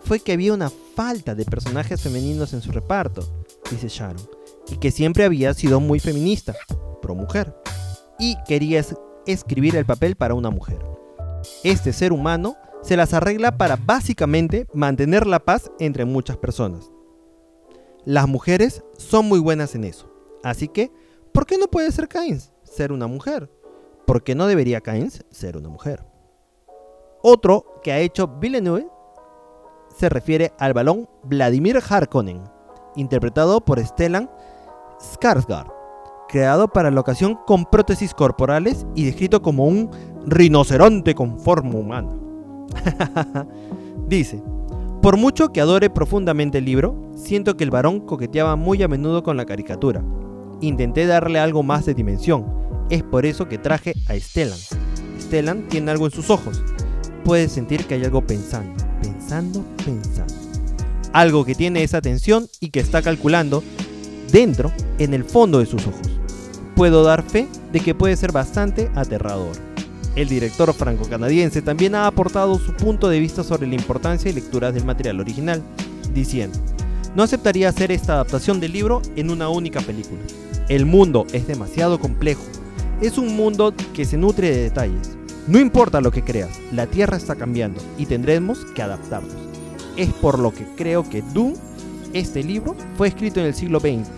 fue 0.00 0.20
que 0.20 0.32
había 0.32 0.52
una 0.52 0.70
falta 0.94 1.34
de 1.34 1.44
personajes 1.44 2.02
femeninos 2.02 2.52
en 2.52 2.60
su 2.60 2.70
reparto, 2.72 3.44
dice 3.70 3.88
Sharon, 3.88 4.20
y 4.68 4.76
que 4.76 4.90
siempre 4.90 5.24
había 5.24 5.54
sido 5.54 5.80
muy 5.80 6.00
feminista, 6.00 6.54
pro 7.00 7.14
mujer 7.14 7.54
y 8.18 8.36
quería 8.46 8.84
escribir 9.26 9.76
el 9.76 9.86
papel 9.86 10.16
para 10.16 10.34
una 10.34 10.50
mujer. 10.50 10.84
Este 11.62 11.92
ser 11.92 12.12
humano 12.12 12.56
se 12.82 12.96
las 12.96 13.14
arregla 13.14 13.56
para 13.56 13.76
básicamente 13.76 14.66
mantener 14.72 15.26
la 15.26 15.40
paz 15.40 15.70
entre 15.78 16.04
muchas 16.04 16.36
personas. 16.36 16.90
Las 18.04 18.28
mujeres 18.28 18.82
son 18.98 19.26
muy 19.26 19.38
buenas 19.38 19.74
en 19.74 19.84
eso, 19.84 20.12
así 20.42 20.68
que, 20.68 20.92
¿por 21.32 21.46
qué 21.46 21.56
no 21.56 21.68
puede 21.68 21.90
ser 21.90 22.08
Kains 22.08 22.52
ser 22.62 22.92
una 22.92 23.06
mujer? 23.06 23.50
¿Por 24.06 24.22
qué 24.22 24.34
no 24.34 24.46
debería 24.46 24.80
Kains 24.80 25.24
ser 25.30 25.56
una 25.56 25.68
mujer? 25.68 26.04
Otro 27.22 27.80
que 27.82 27.92
ha 27.92 27.98
hecho 27.98 28.28
Villeneuve 28.28 28.86
se 29.96 30.08
refiere 30.08 30.52
al 30.58 30.74
balón 30.74 31.08
Vladimir 31.22 31.78
Harkonnen, 31.88 32.42
interpretado 32.96 33.64
por 33.64 33.84
Stellan 33.84 34.30
Skarsgård 34.98 35.84
creado 36.34 36.66
para 36.66 36.90
la 36.90 37.00
ocasión 37.00 37.38
con 37.46 37.64
prótesis 37.64 38.12
corporales 38.12 38.86
y 38.96 39.04
descrito 39.04 39.40
como 39.40 39.66
un 39.66 39.88
rinoceronte 40.26 41.14
con 41.14 41.38
forma 41.38 41.78
humana. 41.78 42.10
Dice, 44.08 44.42
por 45.00 45.16
mucho 45.16 45.52
que 45.52 45.60
adore 45.60 45.90
profundamente 45.90 46.58
el 46.58 46.64
libro, 46.64 46.96
siento 47.14 47.56
que 47.56 47.62
el 47.62 47.70
varón 47.70 48.00
coqueteaba 48.00 48.56
muy 48.56 48.82
a 48.82 48.88
menudo 48.88 49.22
con 49.22 49.36
la 49.36 49.44
caricatura. 49.44 50.02
Intenté 50.60 51.06
darle 51.06 51.38
algo 51.38 51.62
más 51.62 51.86
de 51.86 51.94
dimensión, 51.94 52.63
es 52.90 53.02
por 53.02 53.26
eso 53.26 53.48
que 53.48 53.58
traje 53.58 53.94
a 54.08 54.14
Stellan. 54.18 54.58
Stellan 55.20 55.68
tiene 55.68 55.90
algo 55.90 56.06
en 56.06 56.12
sus 56.12 56.30
ojos. 56.30 56.62
Puedes 57.24 57.52
sentir 57.52 57.84
que 57.86 57.94
hay 57.94 58.04
algo 58.04 58.26
pensando, 58.26 58.84
pensando, 59.00 59.64
pensando. 59.84 60.34
Algo 61.12 61.44
que 61.44 61.54
tiene 61.54 61.82
esa 61.82 62.00
tensión 62.00 62.48
y 62.60 62.70
que 62.70 62.80
está 62.80 63.02
calculando 63.02 63.62
dentro, 64.30 64.72
en 64.98 65.14
el 65.14 65.24
fondo 65.24 65.60
de 65.60 65.66
sus 65.66 65.86
ojos 65.86 66.14
puedo 66.74 67.04
dar 67.04 67.22
fe 67.22 67.48
de 67.72 67.80
que 67.80 67.94
puede 67.94 68.16
ser 68.16 68.32
bastante 68.32 68.90
aterrador. 68.94 69.56
El 70.16 70.28
director 70.28 70.72
franco-canadiense 70.72 71.62
también 71.62 71.94
ha 71.94 72.06
aportado 72.06 72.58
su 72.58 72.72
punto 72.74 73.08
de 73.08 73.18
vista 73.18 73.42
sobre 73.42 73.66
la 73.66 73.74
importancia 73.74 74.30
y 74.30 74.34
lecturas 74.34 74.74
del 74.74 74.84
material 74.84 75.20
original, 75.20 75.62
diciendo, 76.12 76.58
no 77.16 77.22
aceptaría 77.22 77.68
hacer 77.68 77.92
esta 77.92 78.14
adaptación 78.14 78.60
del 78.60 78.72
libro 78.72 79.02
en 79.16 79.30
una 79.30 79.48
única 79.48 79.80
película. 79.80 80.20
El 80.68 80.86
mundo 80.86 81.26
es 81.32 81.46
demasiado 81.46 81.98
complejo. 81.98 82.42
Es 83.00 83.18
un 83.18 83.36
mundo 83.36 83.74
que 83.92 84.04
se 84.04 84.16
nutre 84.16 84.50
de 84.50 84.62
detalles. 84.62 85.16
No 85.46 85.58
importa 85.58 86.00
lo 86.00 86.10
que 86.10 86.22
creas, 86.22 86.58
la 86.72 86.86
Tierra 86.86 87.16
está 87.16 87.34
cambiando 87.34 87.80
y 87.98 88.06
tendremos 88.06 88.64
que 88.74 88.82
adaptarnos. 88.82 89.34
Es 89.96 90.12
por 90.14 90.38
lo 90.38 90.52
que 90.52 90.66
creo 90.76 91.08
que 91.08 91.22
Dune, 91.22 91.56
este 92.12 92.42
libro, 92.42 92.74
fue 92.96 93.08
escrito 93.08 93.40
en 93.40 93.46
el 93.46 93.54
siglo 93.54 93.80
XX 93.80 94.08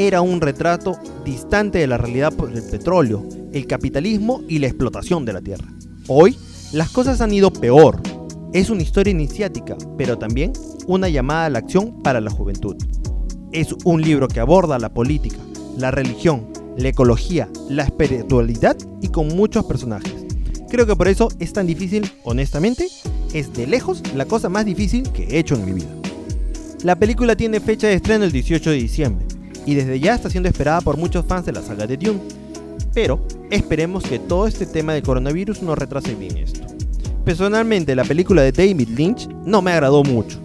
era 0.00 0.22
un 0.22 0.40
retrato 0.40 0.98
distante 1.26 1.76
de 1.76 1.86
la 1.86 1.98
realidad 1.98 2.32
por 2.32 2.50
el 2.50 2.62
petróleo, 2.62 3.22
el 3.52 3.66
capitalismo 3.66 4.40
y 4.48 4.58
la 4.58 4.66
explotación 4.66 5.26
de 5.26 5.34
la 5.34 5.42
tierra. 5.42 5.68
Hoy, 6.08 6.38
las 6.72 6.88
cosas 6.88 7.20
han 7.20 7.34
ido 7.34 7.52
peor. 7.52 8.00
Es 8.54 8.70
una 8.70 8.80
historia 8.80 9.10
iniciática, 9.10 9.76
pero 9.98 10.16
también 10.16 10.54
una 10.86 11.10
llamada 11.10 11.44
a 11.44 11.50
la 11.50 11.58
acción 11.58 12.02
para 12.02 12.22
la 12.22 12.30
juventud. 12.30 12.76
Es 13.52 13.74
un 13.84 14.00
libro 14.00 14.26
que 14.26 14.40
aborda 14.40 14.78
la 14.78 14.94
política, 14.94 15.36
la 15.76 15.90
religión, 15.90 16.46
la 16.76 16.88
ecología, 16.88 17.48
la 17.68 17.84
espiritualidad 17.84 18.76
y 19.00 19.08
con 19.08 19.28
muchos 19.28 19.64
personajes. 19.64 20.14
Creo 20.68 20.86
que 20.86 20.96
por 20.96 21.08
eso 21.08 21.28
es 21.38 21.52
tan 21.52 21.66
difícil, 21.66 22.10
honestamente, 22.22 22.86
es 23.34 23.52
de 23.52 23.66
lejos 23.66 24.02
la 24.14 24.24
cosa 24.24 24.48
más 24.48 24.64
difícil 24.64 25.10
que 25.10 25.24
he 25.24 25.38
hecho 25.38 25.56
en 25.56 25.64
mi 25.64 25.72
vida. 25.72 25.88
La 26.82 26.96
película 26.96 27.36
tiene 27.36 27.60
fecha 27.60 27.88
de 27.88 27.94
estreno 27.94 28.24
el 28.24 28.32
18 28.32 28.70
de 28.70 28.76
diciembre 28.76 29.26
y 29.66 29.74
desde 29.74 30.00
ya 30.00 30.14
está 30.14 30.30
siendo 30.30 30.48
esperada 30.48 30.80
por 30.80 30.96
muchos 30.96 31.26
fans 31.26 31.44
de 31.44 31.52
la 31.52 31.62
saga 31.62 31.86
de 31.86 31.96
Dune. 31.96 32.20
Pero 32.94 33.26
esperemos 33.50 34.04
que 34.04 34.18
todo 34.18 34.46
este 34.46 34.66
tema 34.66 34.94
del 34.94 35.02
coronavirus 35.02 35.62
no 35.62 35.74
retrase 35.74 36.14
bien 36.14 36.36
esto. 36.38 36.60
Personalmente 37.24 37.94
la 37.94 38.04
película 38.04 38.42
de 38.42 38.52
David 38.52 38.88
Lynch 38.96 39.28
no 39.44 39.60
me 39.60 39.72
agradó 39.72 40.02
mucho, 40.02 40.38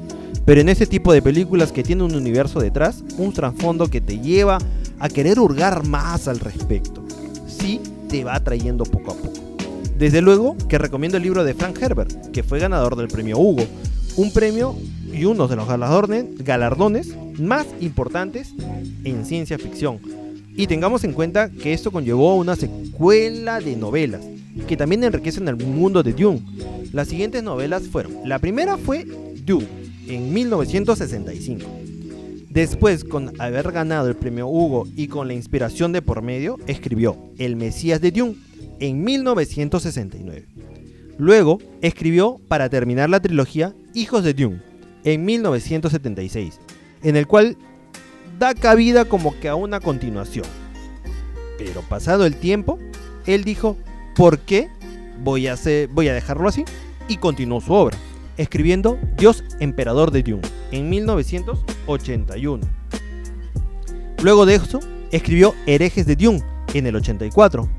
pero 0.46 0.62
en 0.62 0.70
ese 0.70 0.86
tipo 0.86 1.12
de 1.12 1.22
películas 1.22 1.72
que 1.72 1.84
tiene 1.84 2.04
un 2.04 2.16
universo 2.16 2.60
detrás, 2.60 3.04
un 3.18 3.34
trasfondo 3.34 3.88
que 3.88 4.00
te 4.00 4.20
lleva 4.20 4.60
a 5.00 5.10
querer 5.10 5.40
hurgar 5.40 5.86
más 5.88 6.28
al 6.28 6.40
respecto, 6.40 7.04
sí 7.48 7.82
te 8.08 8.24
va 8.24 8.40
trayendo 8.44 8.86
poco 8.86 9.12
a 9.12 9.16
poco. 9.16 9.34
Desde 9.98 10.22
luego 10.22 10.56
que 10.70 10.78
recomiendo 10.78 11.18
el 11.18 11.24
libro 11.24 11.44
de 11.44 11.56
Frank 11.56 11.82
Herbert, 11.82 12.32
que 12.32 12.44
fue 12.44 12.60
ganador 12.60 12.96
del 12.96 13.08
premio 13.08 13.40
Hugo, 13.40 13.66
un 14.18 14.32
premio 14.32 14.76
y 15.12 15.26
uno 15.26 15.48
de 15.48 15.56
los 15.56 15.68
galardones 15.68 17.16
más 17.40 17.66
importantes 17.82 18.54
en 19.04 19.26
ciencia 19.26 19.58
ficción. 19.58 20.00
Y 20.56 20.68
tengamos 20.68 21.04
en 21.04 21.14
cuenta 21.14 21.50
que 21.50 21.74
esto 21.74 21.92
conllevó 21.92 22.36
una 22.36 22.56
secuela 22.56 23.60
de 23.60 23.76
novelas 23.76 24.22
que 24.68 24.78
también 24.78 25.04
enriquecen 25.04 25.48
el 25.48 25.58
mundo 25.58 26.02
de 26.02 26.14
Dune. 26.14 26.42
Las 26.94 27.10
siguientes 27.10 27.44
novelas 27.44 27.84
fueron, 27.88 28.14
la 28.24 28.40
primera 28.40 28.78
fue 28.78 29.06
Dune 29.46 29.85
en 30.08 30.34
1965. 30.34 31.66
Después, 32.50 33.04
con 33.04 33.40
haber 33.42 33.72
ganado 33.72 34.08
el 34.08 34.16
premio 34.16 34.48
Hugo 34.48 34.88
y 34.96 35.08
con 35.08 35.28
la 35.28 35.34
inspiración 35.34 35.92
de 35.92 36.02
por 36.02 36.22
medio, 36.22 36.58
escribió 36.68 37.18
El 37.38 37.56
Mesías 37.56 38.00
de 38.00 38.12
Dune 38.12 38.36
en 38.80 39.04
1969. 39.04 40.46
Luego 41.18 41.60
escribió 41.82 42.40
para 42.48 42.70
terminar 42.70 43.10
la 43.10 43.20
trilogía 43.20 43.74
Hijos 43.94 44.24
de 44.24 44.34
Dune 44.34 44.62
en 45.04 45.26
1976, 45.26 46.60
en 47.04 47.16
el 47.16 47.28
cual 47.28 47.58
da 48.40 48.54
cabida 48.54 49.06
como 49.06 49.38
que 49.40 49.50
a 49.50 49.56
una 49.56 49.80
continuación. 49.80 50.46
Pero 51.58 51.82
pasado 51.82 52.26
el 52.26 52.36
tiempo, 52.36 52.80
él 53.26 53.44
dijo, 53.44 53.78
¿por 54.16 54.40
qué 54.40 54.70
voy 55.24 55.48
a, 55.48 55.56
voy 55.92 56.08
a 56.08 56.14
dejarlo 56.14 56.48
así? 56.48 56.66
Y 57.08 57.18
continuó 57.18 57.62
su 57.62 57.74
obra, 57.74 57.98
escribiendo 58.38 58.98
Dios 59.18 59.44
Emperador 59.60 60.12
de 60.12 60.24
Dune 60.24 60.42
en 60.72 60.90
1981. 60.90 62.68
Luego 64.22 64.46
de 64.46 64.56
eso, 64.56 64.80
escribió 65.12 65.54
Herejes 65.66 66.06
de 66.06 66.16
Dune 66.16 66.44
en 66.74 66.88
el 66.88 66.96
84 66.96 67.70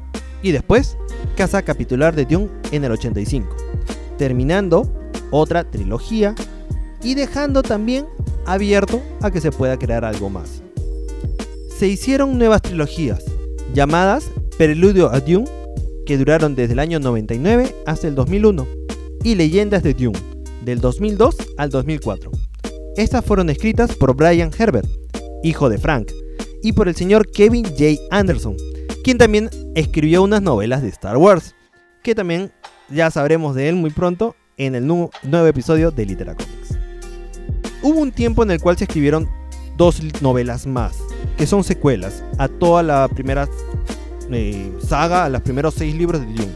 y 0.43 0.53
después 0.53 0.97
Casa 1.37 1.63
Capitular 1.63 2.15
de 2.15 2.25
Dune 2.25 2.49
en 2.71 2.85
el 2.85 2.93
85, 2.93 3.49
terminando 4.19 4.91
otra 5.31 5.71
trilogía 5.71 6.35
y 7.03 7.15
dejando 7.15 7.63
también 7.63 8.07
abierto 8.47 9.03
a 9.23 9.31
que 9.31 9.41
se 9.41 9.51
pueda 9.51 9.79
crear 9.79 10.05
algo 10.05 10.31
más. 10.31 10.63
Se 11.77 11.89
hicieron 11.89 12.39
nuevas 12.39 12.63
trilogías 12.63 13.25
llamadas 13.75 14.31
Preludio 14.57 15.13
a 15.13 15.21
Dune, 15.21 15.47
que 16.07 16.17
duraron 16.17 16.55
desde 16.55 16.73
el 16.73 16.79
año 16.79 16.99
99 17.01 17.75
hasta 17.85 18.09
el 18.09 18.15
2001, 18.15 18.67
y 19.23 19.35
Leyendas 19.35 19.83
de 19.83 19.93
Dune, 19.93 20.19
del 20.67 20.81
2002 20.81 21.37
al 21.59 21.71
2004. 21.71 22.31
Estas 22.97 23.25
fueron 23.25 23.49
escritas 23.51 23.95
por 23.95 24.17
Brian 24.17 24.51
Herbert, 24.59 24.89
hijo 25.45 25.69
de 25.69 25.79
Frank, 25.79 26.11
y 26.61 26.73
por 26.73 26.89
el 26.89 26.97
señor 26.97 27.31
Kevin 27.31 27.65
J. 27.65 28.03
Anderson, 28.11 28.57
quien 29.05 29.17
también 29.17 29.49
escribió 29.77 30.25
unas 30.25 30.43
novelas 30.43 30.83
de 30.83 30.89
Star 30.89 31.19
Wars, 31.19 31.55
que 32.03 32.17
también 32.17 32.53
ya 32.91 33.13
sabremos 33.13 33.55
de 33.55 33.69
él 33.69 33.77
muy 33.77 33.91
pronto 33.91 34.35
en 34.57 34.75
el 34.75 34.87
nuevo 34.87 35.47
episodio 35.47 35.93
de 35.93 36.05
Litera 36.05 36.35
Comics. 36.35 36.77
Hubo 37.83 38.01
un 38.01 38.11
tiempo 38.11 38.43
en 38.43 38.51
el 38.51 38.61
cual 38.61 38.77
se 38.77 38.85
escribieron 38.85 39.29
dos 39.77 40.01
novelas 40.21 40.67
más, 40.67 40.99
que 41.37 41.47
son 41.47 41.63
secuelas 41.63 42.25
a 42.39 42.49
toda 42.49 42.83
la 42.83 43.07
primera 43.07 43.49
eh, 44.33 44.73
saga, 44.85 45.27
a 45.27 45.29
los 45.29 45.43
primeros 45.43 45.75
seis 45.75 45.95
libros 45.95 46.23
de 46.23 46.27
Dune, 46.27 46.55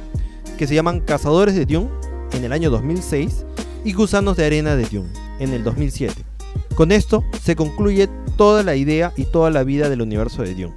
que 0.59 0.67
se 0.67 0.75
llaman 0.75 0.99
Cazadores 0.99 1.55
de 1.55 1.65
Dune 1.65 1.89
en 2.33 2.43
el 2.43 2.53
año 2.53 2.71
2006 2.71 3.45
y 3.85 3.93
Gusanos 3.93 4.37
de 4.37 4.47
Arena 4.47 4.77
de 4.77 4.85
Dune 4.85 5.11
en 5.39 5.53
el 5.53 5.65
2007. 5.65 6.25
Con 6.75 6.93
esto 6.93 7.25
se 7.43 7.57
concluye 7.57 8.09
toda 8.37 8.63
la 8.63 8.77
idea 8.77 9.13
y 9.17 9.25
toda 9.25 9.51
la 9.51 9.65
vida 9.65 9.89
del 9.89 10.03
universo 10.03 10.43
de 10.43 10.55
Dune. 10.55 10.75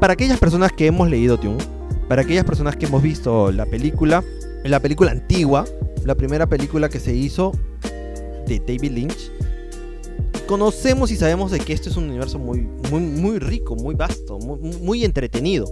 Para 0.00 0.12
aquellas 0.12 0.38
personas 0.38 0.72
que 0.72 0.86
hemos 0.86 1.08
leído 1.08 1.36
Dune, 1.36 1.64
para 2.08 2.22
aquellas 2.22 2.44
personas 2.44 2.76
que 2.76 2.86
hemos 2.86 3.02
visto 3.02 3.50
la 3.50 3.66
película, 3.66 4.22
la 4.62 4.78
película 4.80 5.10
antigua, 5.10 5.64
la 6.04 6.14
primera 6.14 6.46
película 6.46 6.88
que 6.88 7.00
se 7.00 7.14
hizo 7.14 7.52
de 8.46 8.60
David 8.60 8.92
Lynch, 8.92 9.32
conocemos 10.46 11.10
y 11.10 11.16
sabemos 11.16 11.50
de 11.50 11.58
que 11.58 11.72
esto 11.72 11.90
es 11.90 11.96
un 11.96 12.04
universo 12.04 12.38
muy, 12.38 12.60
muy, 12.90 13.00
muy 13.00 13.38
rico, 13.38 13.74
muy 13.76 13.94
vasto, 13.94 14.38
muy, 14.38 14.58
muy 14.78 15.04
entretenido. 15.04 15.66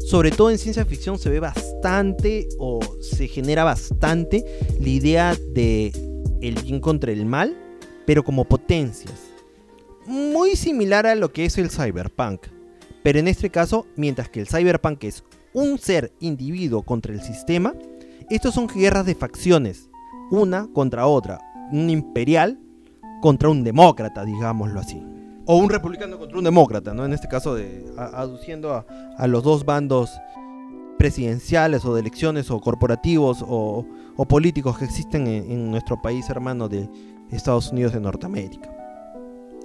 Sobre 0.00 0.30
todo 0.30 0.50
en 0.50 0.58
ciencia 0.58 0.84
ficción 0.84 1.18
se 1.18 1.30
ve 1.30 1.40
bastante 1.40 2.48
o 2.58 2.80
se 3.00 3.28
genera 3.28 3.64
bastante 3.64 4.44
la 4.80 4.88
idea 4.88 5.36
de 5.54 5.92
el 6.40 6.54
bien 6.62 6.80
contra 6.80 7.12
el 7.12 7.26
mal, 7.26 7.56
pero 8.06 8.24
como 8.24 8.44
potencias. 8.44 9.14
Muy 10.06 10.56
similar 10.56 11.06
a 11.06 11.14
lo 11.14 11.32
que 11.32 11.44
es 11.44 11.58
el 11.58 11.70
cyberpunk. 11.70 12.46
Pero 13.02 13.18
en 13.18 13.28
este 13.28 13.50
caso, 13.50 13.86
mientras 13.96 14.28
que 14.28 14.40
el 14.40 14.48
cyberpunk 14.48 15.04
es 15.04 15.24
un 15.52 15.78
ser 15.78 16.12
individuo 16.20 16.82
contra 16.82 17.12
el 17.12 17.22
sistema, 17.22 17.74
estos 18.30 18.54
son 18.54 18.66
guerras 18.66 19.06
de 19.06 19.14
facciones, 19.14 19.88
una 20.30 20.68
contra 20.72 21.06
otra, 21.06 21.40
un 21.70 21.90
imperial 21.90 22.58
contra 23.20 23.48
un 23.48 23.64
demócrata, 23.64 24.24
digámoslo 24.24 24.80
así. 24.80 25.02
O 25.46 25.56
un 25.56 25.70
republicano 25.70 26.18
contra 26.18 26.36
un 26.36 26.44
demócrata, 26.44 26.92
¿no? 26.92 27.06
En 27.06 27.12
este 27.12 27.26
caso, 27.26 27.54
de, 27.54 27.90
aduciendo 27.96 28.74
a, 28.74 29.26
los 29.26 29.42
dos 29.42 29.64
bandos 29.64 30.10
presidenciales 30.98 31.84
o 31.84 31.94
de 31.94 32.00
elecciones 32.00 32.50
o 32.50 32.60
corporativos 32.60 33.42
o, 33.48 33.86
políticos 34.28 34.76
que 34.76 34.84
existen 34.84 35.26
en, 35.26 35.70
nuestro 35.70 36.02
país 36.02 36.28
hermano 36.28 36.68
de 36.68 36.88
Estados 37.30 37.72
Unidos 37.72 37.92
de 37.94 38.00
Norteamérica. 38.00 38.70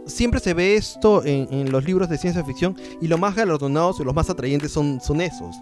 Siempre 0.06 0.40
se 0.40 0.54
ve 0.54 0.76
esto 0.76 1.22
en, 1.26 1.72
los 1.72 1.84
libros 1.84 2.08
de 2.08 2.18
ciencia 2.18 2.46
ficción 2.46 2.78
y 3.02 3.08
los 3.08 3.20
más 3.20 3.36
galardonados 3.36 4.00
y 4.00 4.04
los 4.04 4.16
más 4.16 4.30
atrayentes 4.30 4.72
son, 4.72 5.00
esos. 5.20 5.58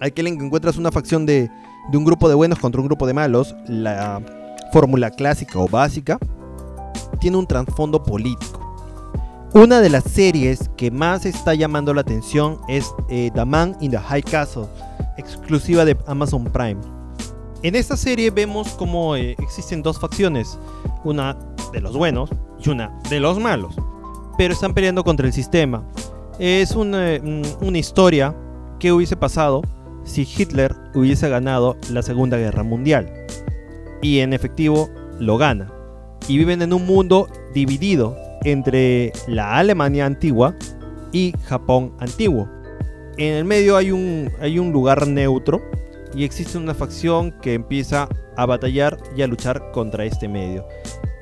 Aquel 0.00 0.26
en 0.26 0.38
que 0.38 0.44
encuentras 0.44 0.76
una 0.76 0.92
facción 0.92 1.24
de, 1.24 1.50
de 1.90 1.96
un 1.96 2.04
grupo 2.04 2.28
de 2.28 2.34
buenos 2.34 2.58
contra 2.58 2.80
un 2.80 2.88
grupo 2.88 3.06
de 3.06 3.14
malos, 3.14 3.54
la 3.66 4.20
fórmula 4.70 5.10
clásica 5.10 5.58
o 5.58 5.66
básica, 5.66 6.18
tiene 7.18 7.36
un 7.36 7.46
trasfondo 7.46 8.02
político. 8.02 8.60
Una 9.52 9.80
de 9.80 9.90
las 9.90 10.04
series 10.04 10.70
que 10.76 10.92
más 10.92 11.26
está 11.26 11.54
llamando 11.54 11.92
la 11.92 12.02
atención 12.02 12.60
es 12.68 12.94
eh, 13.08 13.30
The 13.34 13.44
Man 13.44 13.76
in 13.80 13.90
the 13.90 13.98
High 13.98 14.22
Castle, 14.22 14.66
exclusiva 15.16 15.84
de 15.84 15.96
Amazon 16.06 16.44
Prime. 16.44 16.80
En 17.62 17.74
esta 17.74 17.96
serie 17.96 18.30
vemos 18.30 18.68
cómo 18.70 19.16
eh, 19.16 19.34
existen 19.38 19.82
dos 19.82 19.98
facciones, 19.98 20.56
una 21.02 21.36
de 21.72 21.80
los 21.80 21.96
buenos 21.96 22.30
y 22.64 22.70
una 22.70 22.96
de 23.10 23.18
los 23.18 23.40
malos, 23.40 23.74
pero 24.38 24.54
están 24.54 24.72
peleando 24.72 25.02
contra 25.02 25.26
el 25.26 25.32
sistema. 25.32 25.82
Es 26.38 26.74
eh, 26.76 27.42
una 27.60 27.78
historia 27.78 28.36
que 28.78 28.92
hubiese 28.92 29.16
pasado 29.16 29.62
si 30.04 30.22
Hitler 30.22 30.76
hubiese 30.94 31.28
ganado 31.28 31.76
la 31.90 32.02
Segunda 32.02 32.36
Guerra 32.36 32.62
Mundial. 32.62 33.12
Y 34.00 34.20
en 34.20 34.32
efectivo 34.32 34.88
lo 35.18 35.36
gana. 35.38 35.72
Y 36.30 36.38
viven 36.38 36.62
en 36.62 36.72
un 36.72 36.86
mundo 36.86 37.26
dividido 37.52 38.16
entre 38.44 39.12
la 39.26 39.58
Alemania 39.58 40.06
antigua 40.06 40.54
y 41.10 41.34
Japón 41.42 41.92
antiguo. 41.98 42.48
En 43.16 43.34
el 43.34 43.44
medio 43.44 43.76
hay 43.76 43.90
un, 43.90 44.30
hay 44.40 44.60
un 44.60 44.70
lugar 44.70 45.08
neutro 45.08 45.60
y 46.14 46.22
existe 46.22 46.56
una 46.56 46.72
facción 46.72 47.32
que 47.42 47.54
empieza 47.54 48.08
a 48.36 48.46
batallar 48.46 48.96
y 49.16 49.22
a 49.22 49.26
luchar 49.26 49.72
contra 49.72 50.04
este 50.04 50.28
medio. 50.28 50.64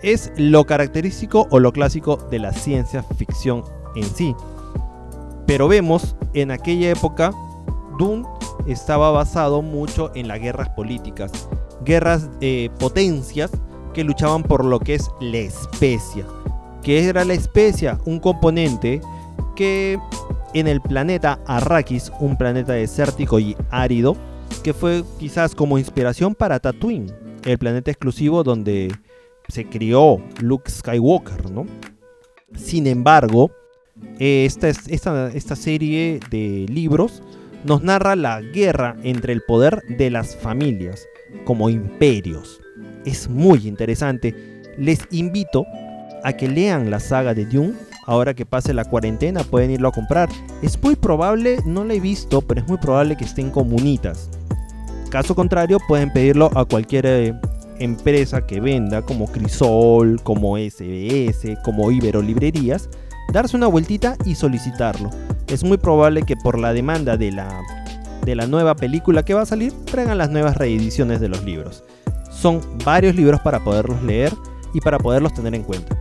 Es 0.03 0.31
lo 0.37 0.67
característico 0.67 1.49
o 1.51 1.59
lo 1.59 1.73
clásico 1.73 2.19
de 2.31 2.41
la 2.41 2.53
ciencia 2.53 3.03
ficción 3.03 3.65
en 3.97 4.05
sí. 4.05 4.37
Pero 5.47 5.69
vemos 5.69 6.17
en 6.35 6.51
aquella 6.51 6.91
época 6.91 7.33
Dune 7.99 8.27
estaba 8.67 9.11
basado 9.11 9.63
mucho 9.63 10.13
en 10.15 10.29
las 10.29 10.39
guerras 10.39 10.69
políticas, 10.69 11.33
guerras 11.83 12.29
de 12.41 12.71
potencias 12.79 13.51
que 13.93 14.05
luchaban 14.05 14.43
por 14.43 14.65
lo 14.65 14.81
que 14.81 14.95
es 14.95 15.11
la 15.21 15.39
especia. 15.39 16.25
que 16.83 17.09
era 17.09 17.25
la 17.25 17.35
especia? 17.35 17.99
Un 18.05 18.21
componente 18.21 19.01
que 19.57 19.99
en 20.55 20.69
el 20.69 20.81
planeta 20.81 21.41
Arrakis, 21.47 22.13
un 22.21 22.37
planeta 22.39 22.73
desértico 22.73 23.39
y 23.39 23.57
árido, 23.71 24.17
que 24.63 24.73
fue 24.73 25.05
quizás 25.19 25.55
como 25.55 25.79
inspiración 25.79 26.35
para 26.35 26.61
Tatooine, 26.61 27.13
el 27.45 27.59
planeta 27.59 27.91
exclusivo 27.91 28.43
donde 28.43 28.95
se 29.49 29.65
crió 29.65 30.23
Luke 30.41 30.71
Skywalker, 30.71 31.51
¿no? 31.51 31.67
Sin 32.55 32.87
embargo, 32.87 33.51
esta, 34.19 34.69
esta, 34.69 35.29
esta 35.33 35.57
serie 35.57 36.21
de 36.31 36.67
libros 36.69 37.23
nos 37.65 37.83
narra 37.83 38.17
la 38.17 38.41
guerra 38.41 38.97
entre 39.03 39.33
el 39.33 39.43
poder 39.43 39.83
de 39.89 40.11
las 40.11 40.37
familias 40.37 41.07
como 41.45 41.69
imperios. 41.69 42.61
Es 43.09 43.29
muy 43.29 43.67
interesante. 43.67 44.35
Les 44.77 45.01
invito 45.11 45.67
a 46.23 46.33
que 46.35 46.49
lean 46.49 46.91
la 46.91 47.01
saga 47.01 47.35
de 47.35 47.47
Dune. 47.47 47.75
Ahora 48.07 48.35
que 48.35 48.47
pase 48.47 48.73
la 48.73 48.85
cuarentena 48.85 49.45
pueden 49.45 49.71
irlo 49.71 49.89
a 49.89 49.93
comprar. 49.93 50.29
Es 50.63 50.83
muy 50.83 50.97
probable, 50.97 51.59
no 51.65 51.85
lo 51.85 51.93
he 51.93 52.01
visto, 52.01 52.41
pero 52.43 52.61
es 52.61 52.69
muy 52.69 52.79
probable 52.79 53.17
que 53.17 53.25
estén 53.25 53.51
comunitas. 53.51 54.31
Caso 55.11 55.35
contrario, 55.35 55.79
pueden 55.89 56.13
pedirlo 56.13 56.51
a 56.55 56.65
cualquier 56.65 57.07
eh, 57.07 57.35
empresa 57.79 58.47
que 58.47 58.61
venda, 58.61 59.03
como 59.03 59.27
Crisol, 59.27 60.21
como 60.23 60.59
SBS, 60.59 61.59
como 61.65 61.91
Ibero 61.91 62.21
Librerías, 62.21 62.91
darse 63.33 63.57
una 63.57 63.69
vueltita 63.69 64.17
y 64.27 64.35
solicitarlo 64.35 65.11
es 65.49 65.65
muy 65.65 65.79
probable 65.79 66.23
que 66.23 66.37
por 66.37 66.59
la 66.59 66.73
demanda 66.73 67.17
de 67.17 67.33
la, 67.33 67.63
de 68.25 68.35
la 68.35 68.47
nueva 68.47 68.77
película 68.77 69.25
que 69.25 69.35
va 69.35 69.43
a 69.43 69.47
salir, 69.47 69.73
traigan 69.87 70.19
las 70.19 70.31
nuevas 70.31 70.57
reediciones 70.57 71.21
de 71.21 71.29
los 71.29 71.43
libros. 71.43 71.85
Son 72.41 72.61
varios 72.85 73.17
libros 73.17 73.41
para 73.41 73.63
poderlos 73.65 74.03
leer 74.03 74.33
y 74.73 74.81
para 74.81 74.99
poderlos 74.99 75.35
tener 75.35 75.55
en 75.55 75.65
cuenta. 75.65 75.97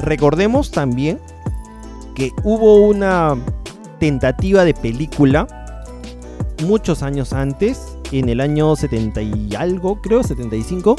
Recordemos 0.00 0.70
también 0.70 1.18
que 2.14 2.30
hubo 2.44 2.86
una 2.86 3.36
tentativa 3.98 4.64
de 4.64 4.74
película 4.74 5.46
muchos 6.64 7.02
años 7.02 7.32
antes, 7.32 7.98
en 8.10 8.28
el 8.28 8.40
año 8.40 8.74
70 8.74 9.22
y 9.22 9.54
algo, 9.54 10.00
creo, 10.00 10.22
75, 10.22 10.96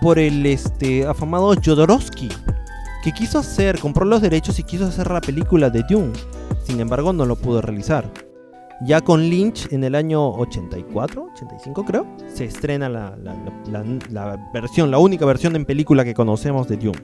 por 0.00 0.18
el 0.18 0.46
este, 0.46 1.06
afamado 1.06 1.54
Jodorowsky. 1.54 2.28
que 3.04 3.12
quiso 3.12 3.38
hacer, 3.40 3.78
compró 3.80 4.04
los 4.04 4.22
derechos 4.22 4.58
y 4.58 4.62
quiso 4.62 4.86
hacer 4.86 5.10
la 5.10 5.20
película 5.20 5.70
de 5.70 5.82
Dune. 5.88 6.12
Sin 6.64 6.80
embargo, 6.80 7.12
no 7.12 7.26
lo 7.26 7.36
pudo 7.36 7.60
realizar. 7.60 8.10
Ya 8.84 9.00
con 9.00 9.22
Lynch 9.22 9.72
en 9.72 9.84
el 9.84 9.94
año 9.94 10.28
84, 10.30 11.28
85 11.34 11.84
creo, 11.84 12.06
se 12.26 12.46
estrena 12.46 12.88
la, 12.88 13.16
versión, 14.52 14.90
la 14.90 14.98
única 14.98 15.24
versión 15.24 15.54
en 15.54 15.64
película 15.64 16.04
que 16.04 16.14
conocemos 16.14 16.66
de 16.66 16.78
Dune. 16.78 16.98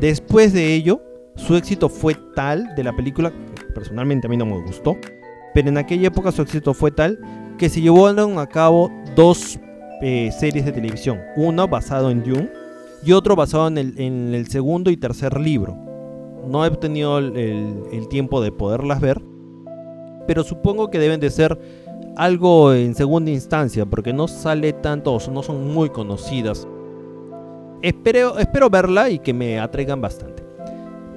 Después 0.00 0.52
de 0.52 0.74
ello, 0.74 1.00
su 1.36 1.54
éxito 1.54 1.88
fue 1.88 2.16
tal 2.34 2.74
de 2.74 2.82
la 2.82 2.94
película, 2.96 3.32
personalmente 3.72 4.26
a 4.26 4.30
mí 4.30 4.36
no 4.36 4.46
me 4.46 4.60
gustó, 4.60 4.96
pero 5.54 5.68
en 5.68 5.78
aquella 5.78 6.08
época 6.08 6.32
su 6.32 6.42
éxito 6.42 6.74
fue 6.74 6.90
tal 6.90 7.20
que 7.56 7.68
se 7.68 7.80
llevaron 7.80 8.40
a 8.40 8.48
cabo 8.48 8.90
dos 9.14 9.60
eh, 10.02 10.32
series 10.36 10.64
de 10.64 10.72
televisión, 10.72 11.20
uno 11.36 11.68
basado 11.68 12.10
en 12.10 12.24
Dune 12.24 12.50
y 13.04 13.12
otro 13.12 13.36
basado 13.36 13.68
en 13.68 13.78
el, 13.78 14.48
segundo 14.48 14.90
y 14.90 14.96
tercer 14.96 15.40
libro. 15.40 15.76
No 16.48 16.64
he 16.66 16.70
tenido 16.72 17.18
el 17.18 18.08
tiempo 18.08 18.40
de 18.40 18.50
poderlas 18.50 19.00
ver, 19.00 19.22
pero 20.26 20.44
supongo 20.44 20.90
que 20.90 20.98
deben 20.98 21.20
de 21.20 21.30
ser 21.30 21.58
algo 22.16 22.72
en 22.72 22.94
segunda 22.94 23.30
instancia, 23.30 23.84
porque 23.84 24.12
no 24.12 24.26
sale 24.26 24.72
tanto 24.72 25.14
o 25.14 25.30
no 25.30 25.42
son 25.42 25.72
muy 25.72 25.90
conocidas. 25.90 26.66
Espero, 27.82 28.38
espero 28.38 28.70
verla 28.70 29.10
y 29.10 29.18
que 29.18 29.34
me 29.34 29.60
atraigan 29.60 30.00
bastante. 30.00 30.42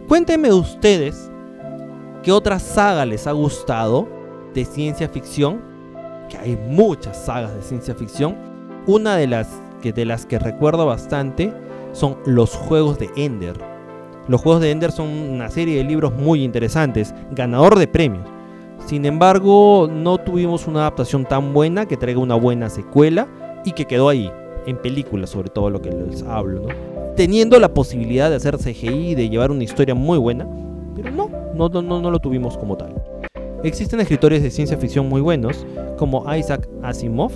Cuéntenme 0.08 0.52
ustedes 0.52 1.32
qué 2.24 2.32
otra 2.32 2.60
saga 2.60 3.06
les 3.06 3.28
ha 3.28 3.32
gustado 3.32 4.08
de 4.54 4.66
ciencia 4.66 5.08
ficción, 5.08 5.62
que 6.30 6.38
hay 6.38 6.58
muchas 6.58 7.18
sagas 7.18 7.56
de 7.56 7.62
ciencia 7.62 7.96
ficción. 7.96 8.36
Una 8.88 9.16
de 9.16 9.28
las 9.28 9.48
que, 9.82 9.94
de 9.94 10.06
las 10.06 10.26
que 10.26 10.40
recuerdo 10.40 10.86
bastante 10.86 11.54
son 11.94 12.18
los 12.26 12.56
juegos 12.56 13.00
de 13.00 13.10
Ender. 13.16 13.58
Los 14.28 14.42
juegos 14.42 14.62
de 14.62 14.72
Ender 14.72 14.92
son 14.92 15.08
una 15.08 15.50
serie 15.50 15.78
de 15.78 15.84
libros 15.84 16.14
muy 16.14 16.44
interesantes, 16.44 17.16
ganador 17.32 17.80
de 17.80 17.88
premios. 17.88 18.28
Sin 18.90 19.06
embargo, 19.06 19.88
no 19.88 20.18
tuvimos 20.18 20.66
una 20.66 20.80
adaptación 20.80 21.24
tan 21.24 21.54
buena 21.54 21.86
que 21.86 21.96
traiga 21.96 22.20
una 22.20 22.34
buena 22.34 22.72
secuela 22.72 23.28
y 23.64 23.74
que 23.74 23.86
quedó 23.86 24.10
ahí, 24.10 24.32
en 24.66 24.82
película 24.82 25.28
sobre 25.28 25.50
todo 25.50 25.70
lo 25.70 25.80
que 25.80 25.92
les 25.92 26.24
hablo. 26.24 26.66
Teniendo 27.16 27.60
la 27.60 27.72
posibilidad 27.72 28.32
de 28.32 28.38
hacer 28.38 28.58
CGI 28.58 29.12
y 29.12 29.14
de 29.14 29.30
llevar 29.30 29.52
una 29.52 29.64
historia 29.64 29.94
muy 29.94 30.18
buena, 30.18 30.48
pero 30.96 31.12
no, 31.12 31.30
no, 31.54 31.70
no, 31.70 32.02
no 32.02 32.10
lo 32.10 32.18
tuvimos 32.18 32.58
como 32.58 32.78
tal. 32.78 32.96
Existen 33.64 34.00
escritores 34.00 34.42
de 34.42 34.50
ciencia 34.50 34.76
ficción 34.76 35.08
muy 35.08 35.22
buenos, 35.22 35.68
como 36.00 36.26
Isaac 36.36 36.68
Asimov, 36.82 37.32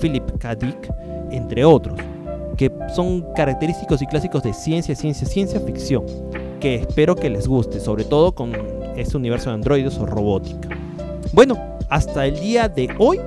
Philip 0.00 0.38
K. 0.38 0.54
Dick, 0.54 0.88
entre 1.32 1.64
otros, 1.64 1.98
que 2.56 2.70
son 2.94 3.26
característicos 3.34 4.02
y 4.02 4.06
clásicos 4.06 4.44
de 4.44 4.52
ciencia, 4.52 4.94
ciencia, 4.94 5.26
ciencia 5.26 5.58
ficción, 5.58 6.04
que 6.60 6.76
espero 6.76 7.16
que 7.16 7.28
les 7.28 7.48
guste, 7.48 7.80
sobre 7.80 8.04
todo 8.04 8.36
con 8.36 8.52
este 8.96 9.16
universo 9.16 9.50
de 9.50 9.54
androides 9.54 9.98
o 9.98 10.06
robótica. 10.06 10.81
Bueno, 11.32 11.56
hasta 11.88 12.26
el 12.26 12.38
día 12.40 12.68
de 12.68 12.88
hoy 12.98 13.20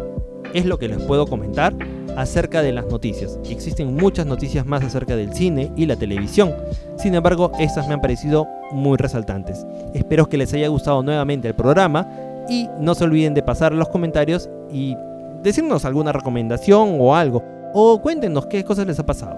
es 0.53 0.65
lo 0.65 0.77
que 0.77 0.87
les 0.87 1.01
puedo 1.03 1.25
comentar 1.25 1.73
acerca 2.15 2.61
de 2.61 2.71
las 2.71 2.85
noticias. 2.87 3.39
Existen 3.49 3.95
muchas 3.95 4.25
noticias 4.25 4.65
más 4.65 4.83
acerca 4.83 5.15
del 5.15 5.33
cine 5.33 5.71
y 5.75 5.85
la 5.85 5.95
televisión. 5.95 6.53
Sin 6.97 7.15
embargo, 7.15 7.51
estas 7.59 7.87
me 7.87 7.93
han 7.93 8.01
parecido 8.01 8.47
muy 8.71 8.97
resaltantes. 8.97 9.65
Espero 9.93 10.27
que 10.27 10.37
les 10.37 10.53
haya 10.53 10.67
gustado 10.67 11.03
nuevamente 11.03 11.47
el 11.47 11.55
programa 11.55 12.07
y 12.49 12.69
no 12.79 12.95
se 12.95 13.03
olviden 13.03 13.33
de 13.33 13.43
pasar 13.43 13.73
los 13.73 13.89
comentarios 13.89 14.49
y 14.71 14.95
decirnos 15.43 15.83
alguna 15.85 16.11
recomendación 16.11 16.97
o 16.99 17.15
algo. 17.15 17.43
O 17.73 18.01
cuéntenos 18.01 18.45
qué 18.45 18.63
cosas 18.63 18.87
les 18.87 18.99
ha 18.99 19.05
pasado. 19.05 19.35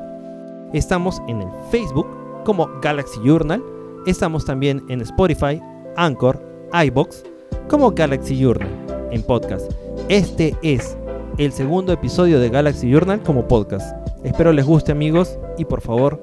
Estamos 0.74 1.22
en 1.28 1.42
el 1.42 1.50
Facebook 1.72 2.08
como 2.44 2.70
Galaxy 2.82 3.20
Journal. 3.24 3.64
Estamos 4.06 4.46
también 4.46 4.84
en 4.90 5.02
Spotify, 5.02 5.62
Anchor, 5.96 6.40
iBox 6.72 7.24
como 7.68 7.92
Galaxy 7.92 8.38
Journal 8.38 8.70
en 9.12 9.22
podcast. 9.24 9.72
Este 10.10 10.56
es 10.62 10.98
el 11.38 11.52
segundo 11.52 11.94
episodio 11.94 12.40
de 12.40 12.50
Galaxy 12.50 12.90
Journal 12.90 13.22
como 13.22 13.48
podcast. 13.48 13.96
Espero 14.24 14.52
les 14.54 14.66
guste 14.66 14.92
amigos 14.92 15.38
y 15.58 15.66
por 15.66 15.82
favor 15.82 16.22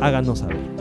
háganos 0.00 0.40
saber. 0.40 0.73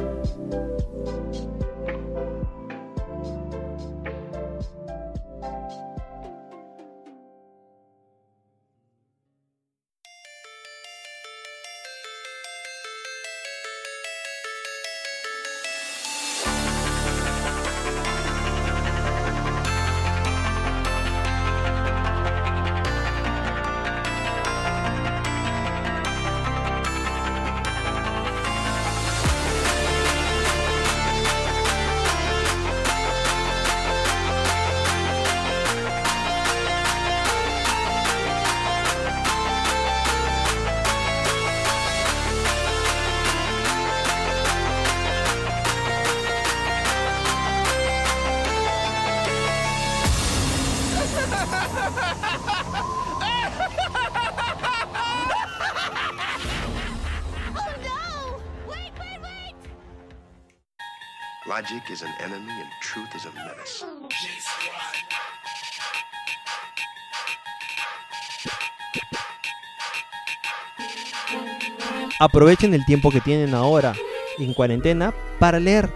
Aprovechen 72.20 72.74
el 72.74 72.86
tiempo 72.86 73.12
que 73.12 73.22
tienen 73.22 73.54
ahora 73.54 73.94
en 74.40 74.54
cuarentena 74.54 75.14
para 75.40 75.60
leer. 75.60 75.90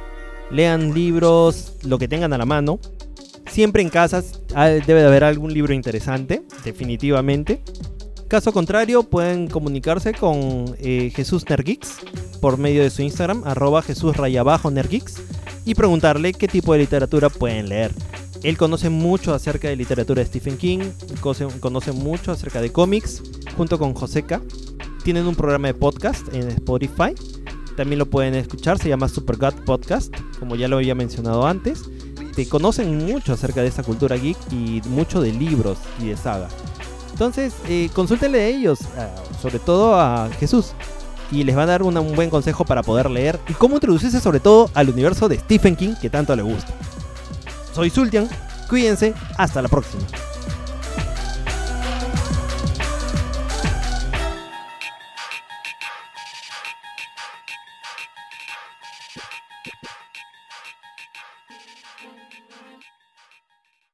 Lean 0.51 0.93
libros, 0.93 1.73
lo 1.83 1.97
que 1.97 2.07
tengan 2.07 2.33
a 2.33 2.37
la 2.37 2.45
mano. 2.45 2.79
Siempre 3.45 3.81
en 3.81 3.89
casa 3.89 4.23
debe 4.53 5.01
de 5.01 5.05
haber 5.05 5.23
algún 5.23 5.53
libro 5.53 5.73
interesante, 5.73 6.43
definitivamente. 6.63 7.61
Caso 8.27 8.51
contrario, 8.51 9.03
pueden 9.03 9.47
comunicarse 9.47 10.13
con 10.13 10.75
eh, 10.79 11.11
Jesús 11.15 11.49
Nergix 11.49 11.99
por 12.41 12.57
medio 12.57 12.83
de 12.83 12.89
su 12.89 13.01
Instagram, 13.01 13.43
arroba 13.45 13.81
Jesús 13.81 14.17
y 15.67 15.75
preguntarle 15.75 16.31
qué 16.31 16.47
tipo 16.47 16.71
de 16.71 16.79
literatura 16.79 17.27
pueden 17.29 17.67
leer. 17.67 17.91
Él 18.41 18.57
conoce 18.57 18.89
mucho 18.89 19.33
acerca 19.33 19.67
de 19.67 19.75
literatura 19.75 20.21
de 20.21 20.27
Stephen 20.27 20.57
King, 20.57 20.79
conoce, 21.19 21.91
mucho 21.91 22.31
acerca 22.31 22.61
de 22.61 22.71
cómics, 22.71 23.21
junto 23.57 23.77
con 23.77 23.93
Joseca. 23.93 24.41
Tienen 25.03 25.27
un 25.27 25.35
programa 25.35 25.67
de 25.67 25.73
podcast 25.73 26.33
en 26.33 26.47
Spotify. 26.47 27.13
También 27.75 27.99
lo 27.99 28.05
pueden 28.05 28.35
escuchar, 28.35 28.77
se 28.77 28.87
llama 28.87 29.09
Super 29.09 29.35
God 29.35 29.55
Podcast, 29.65 30.15
como 30.39 30.55
ya 30.55 30.69
lo 30.69 30.77
había 30.77 30.95
mencionado 30.95 31.45
antes. 31.45 31.83
Te 32.33 32.47
conocen 32.47 33.05
mucho 33.05 33.33
acerca 33.33 33.61
de 33.61 33.67
esta 33.67 33.83
cultura 33.83 34.15
geek 34.15 34.37
y 34.53 34.81
mucho 34.87 35.19
de 35.19 35.33
libros 35.33 35.79
y 35.99 36.07
de 36.07 36.15
saga. 36.15 36.47
Entonces, 37.11 37.53
eh, 37.67 37.89
consúltenle 37.93 38.39
a 38.39 38.47
ellos, 38.47 38.79
sobre 39.41 39.59
todo 39.59 39.99
a 39.99 40.29
Jesús, 40.39 40.73
y 41.31 41.43
les 41.43 41.57
va 41.57 41.63
a 41.63 41.67
dar 41.67 41.83
un 41.83 42.15
buen 42.15 42.29
consejo 42.29 42.65
para 42.65 42.83
poder 42.83 43.09
leer 43.09 43.39
y 43.47 43.53
cómo 43.53 43.75
introducirse 43.75 44.19
sobre 44.19 44.39
todo 44.39 44.69
al 44.73 44.89
universo 44.89 45.27
de 45.27 45.39
Stephen 45.39 45.75
King 45.75 45.95
que 46.01 46.09
tanto 46.09 46.35
le 46.35 46.41
gusta. 46.41 46.73
Soy 47.73 47.89
Sultian, 47.89 48.27
cuídense, 48.69 49.13
hasta 49.37 49.61
la 49.61 49.69
próxima. 49.69 50.03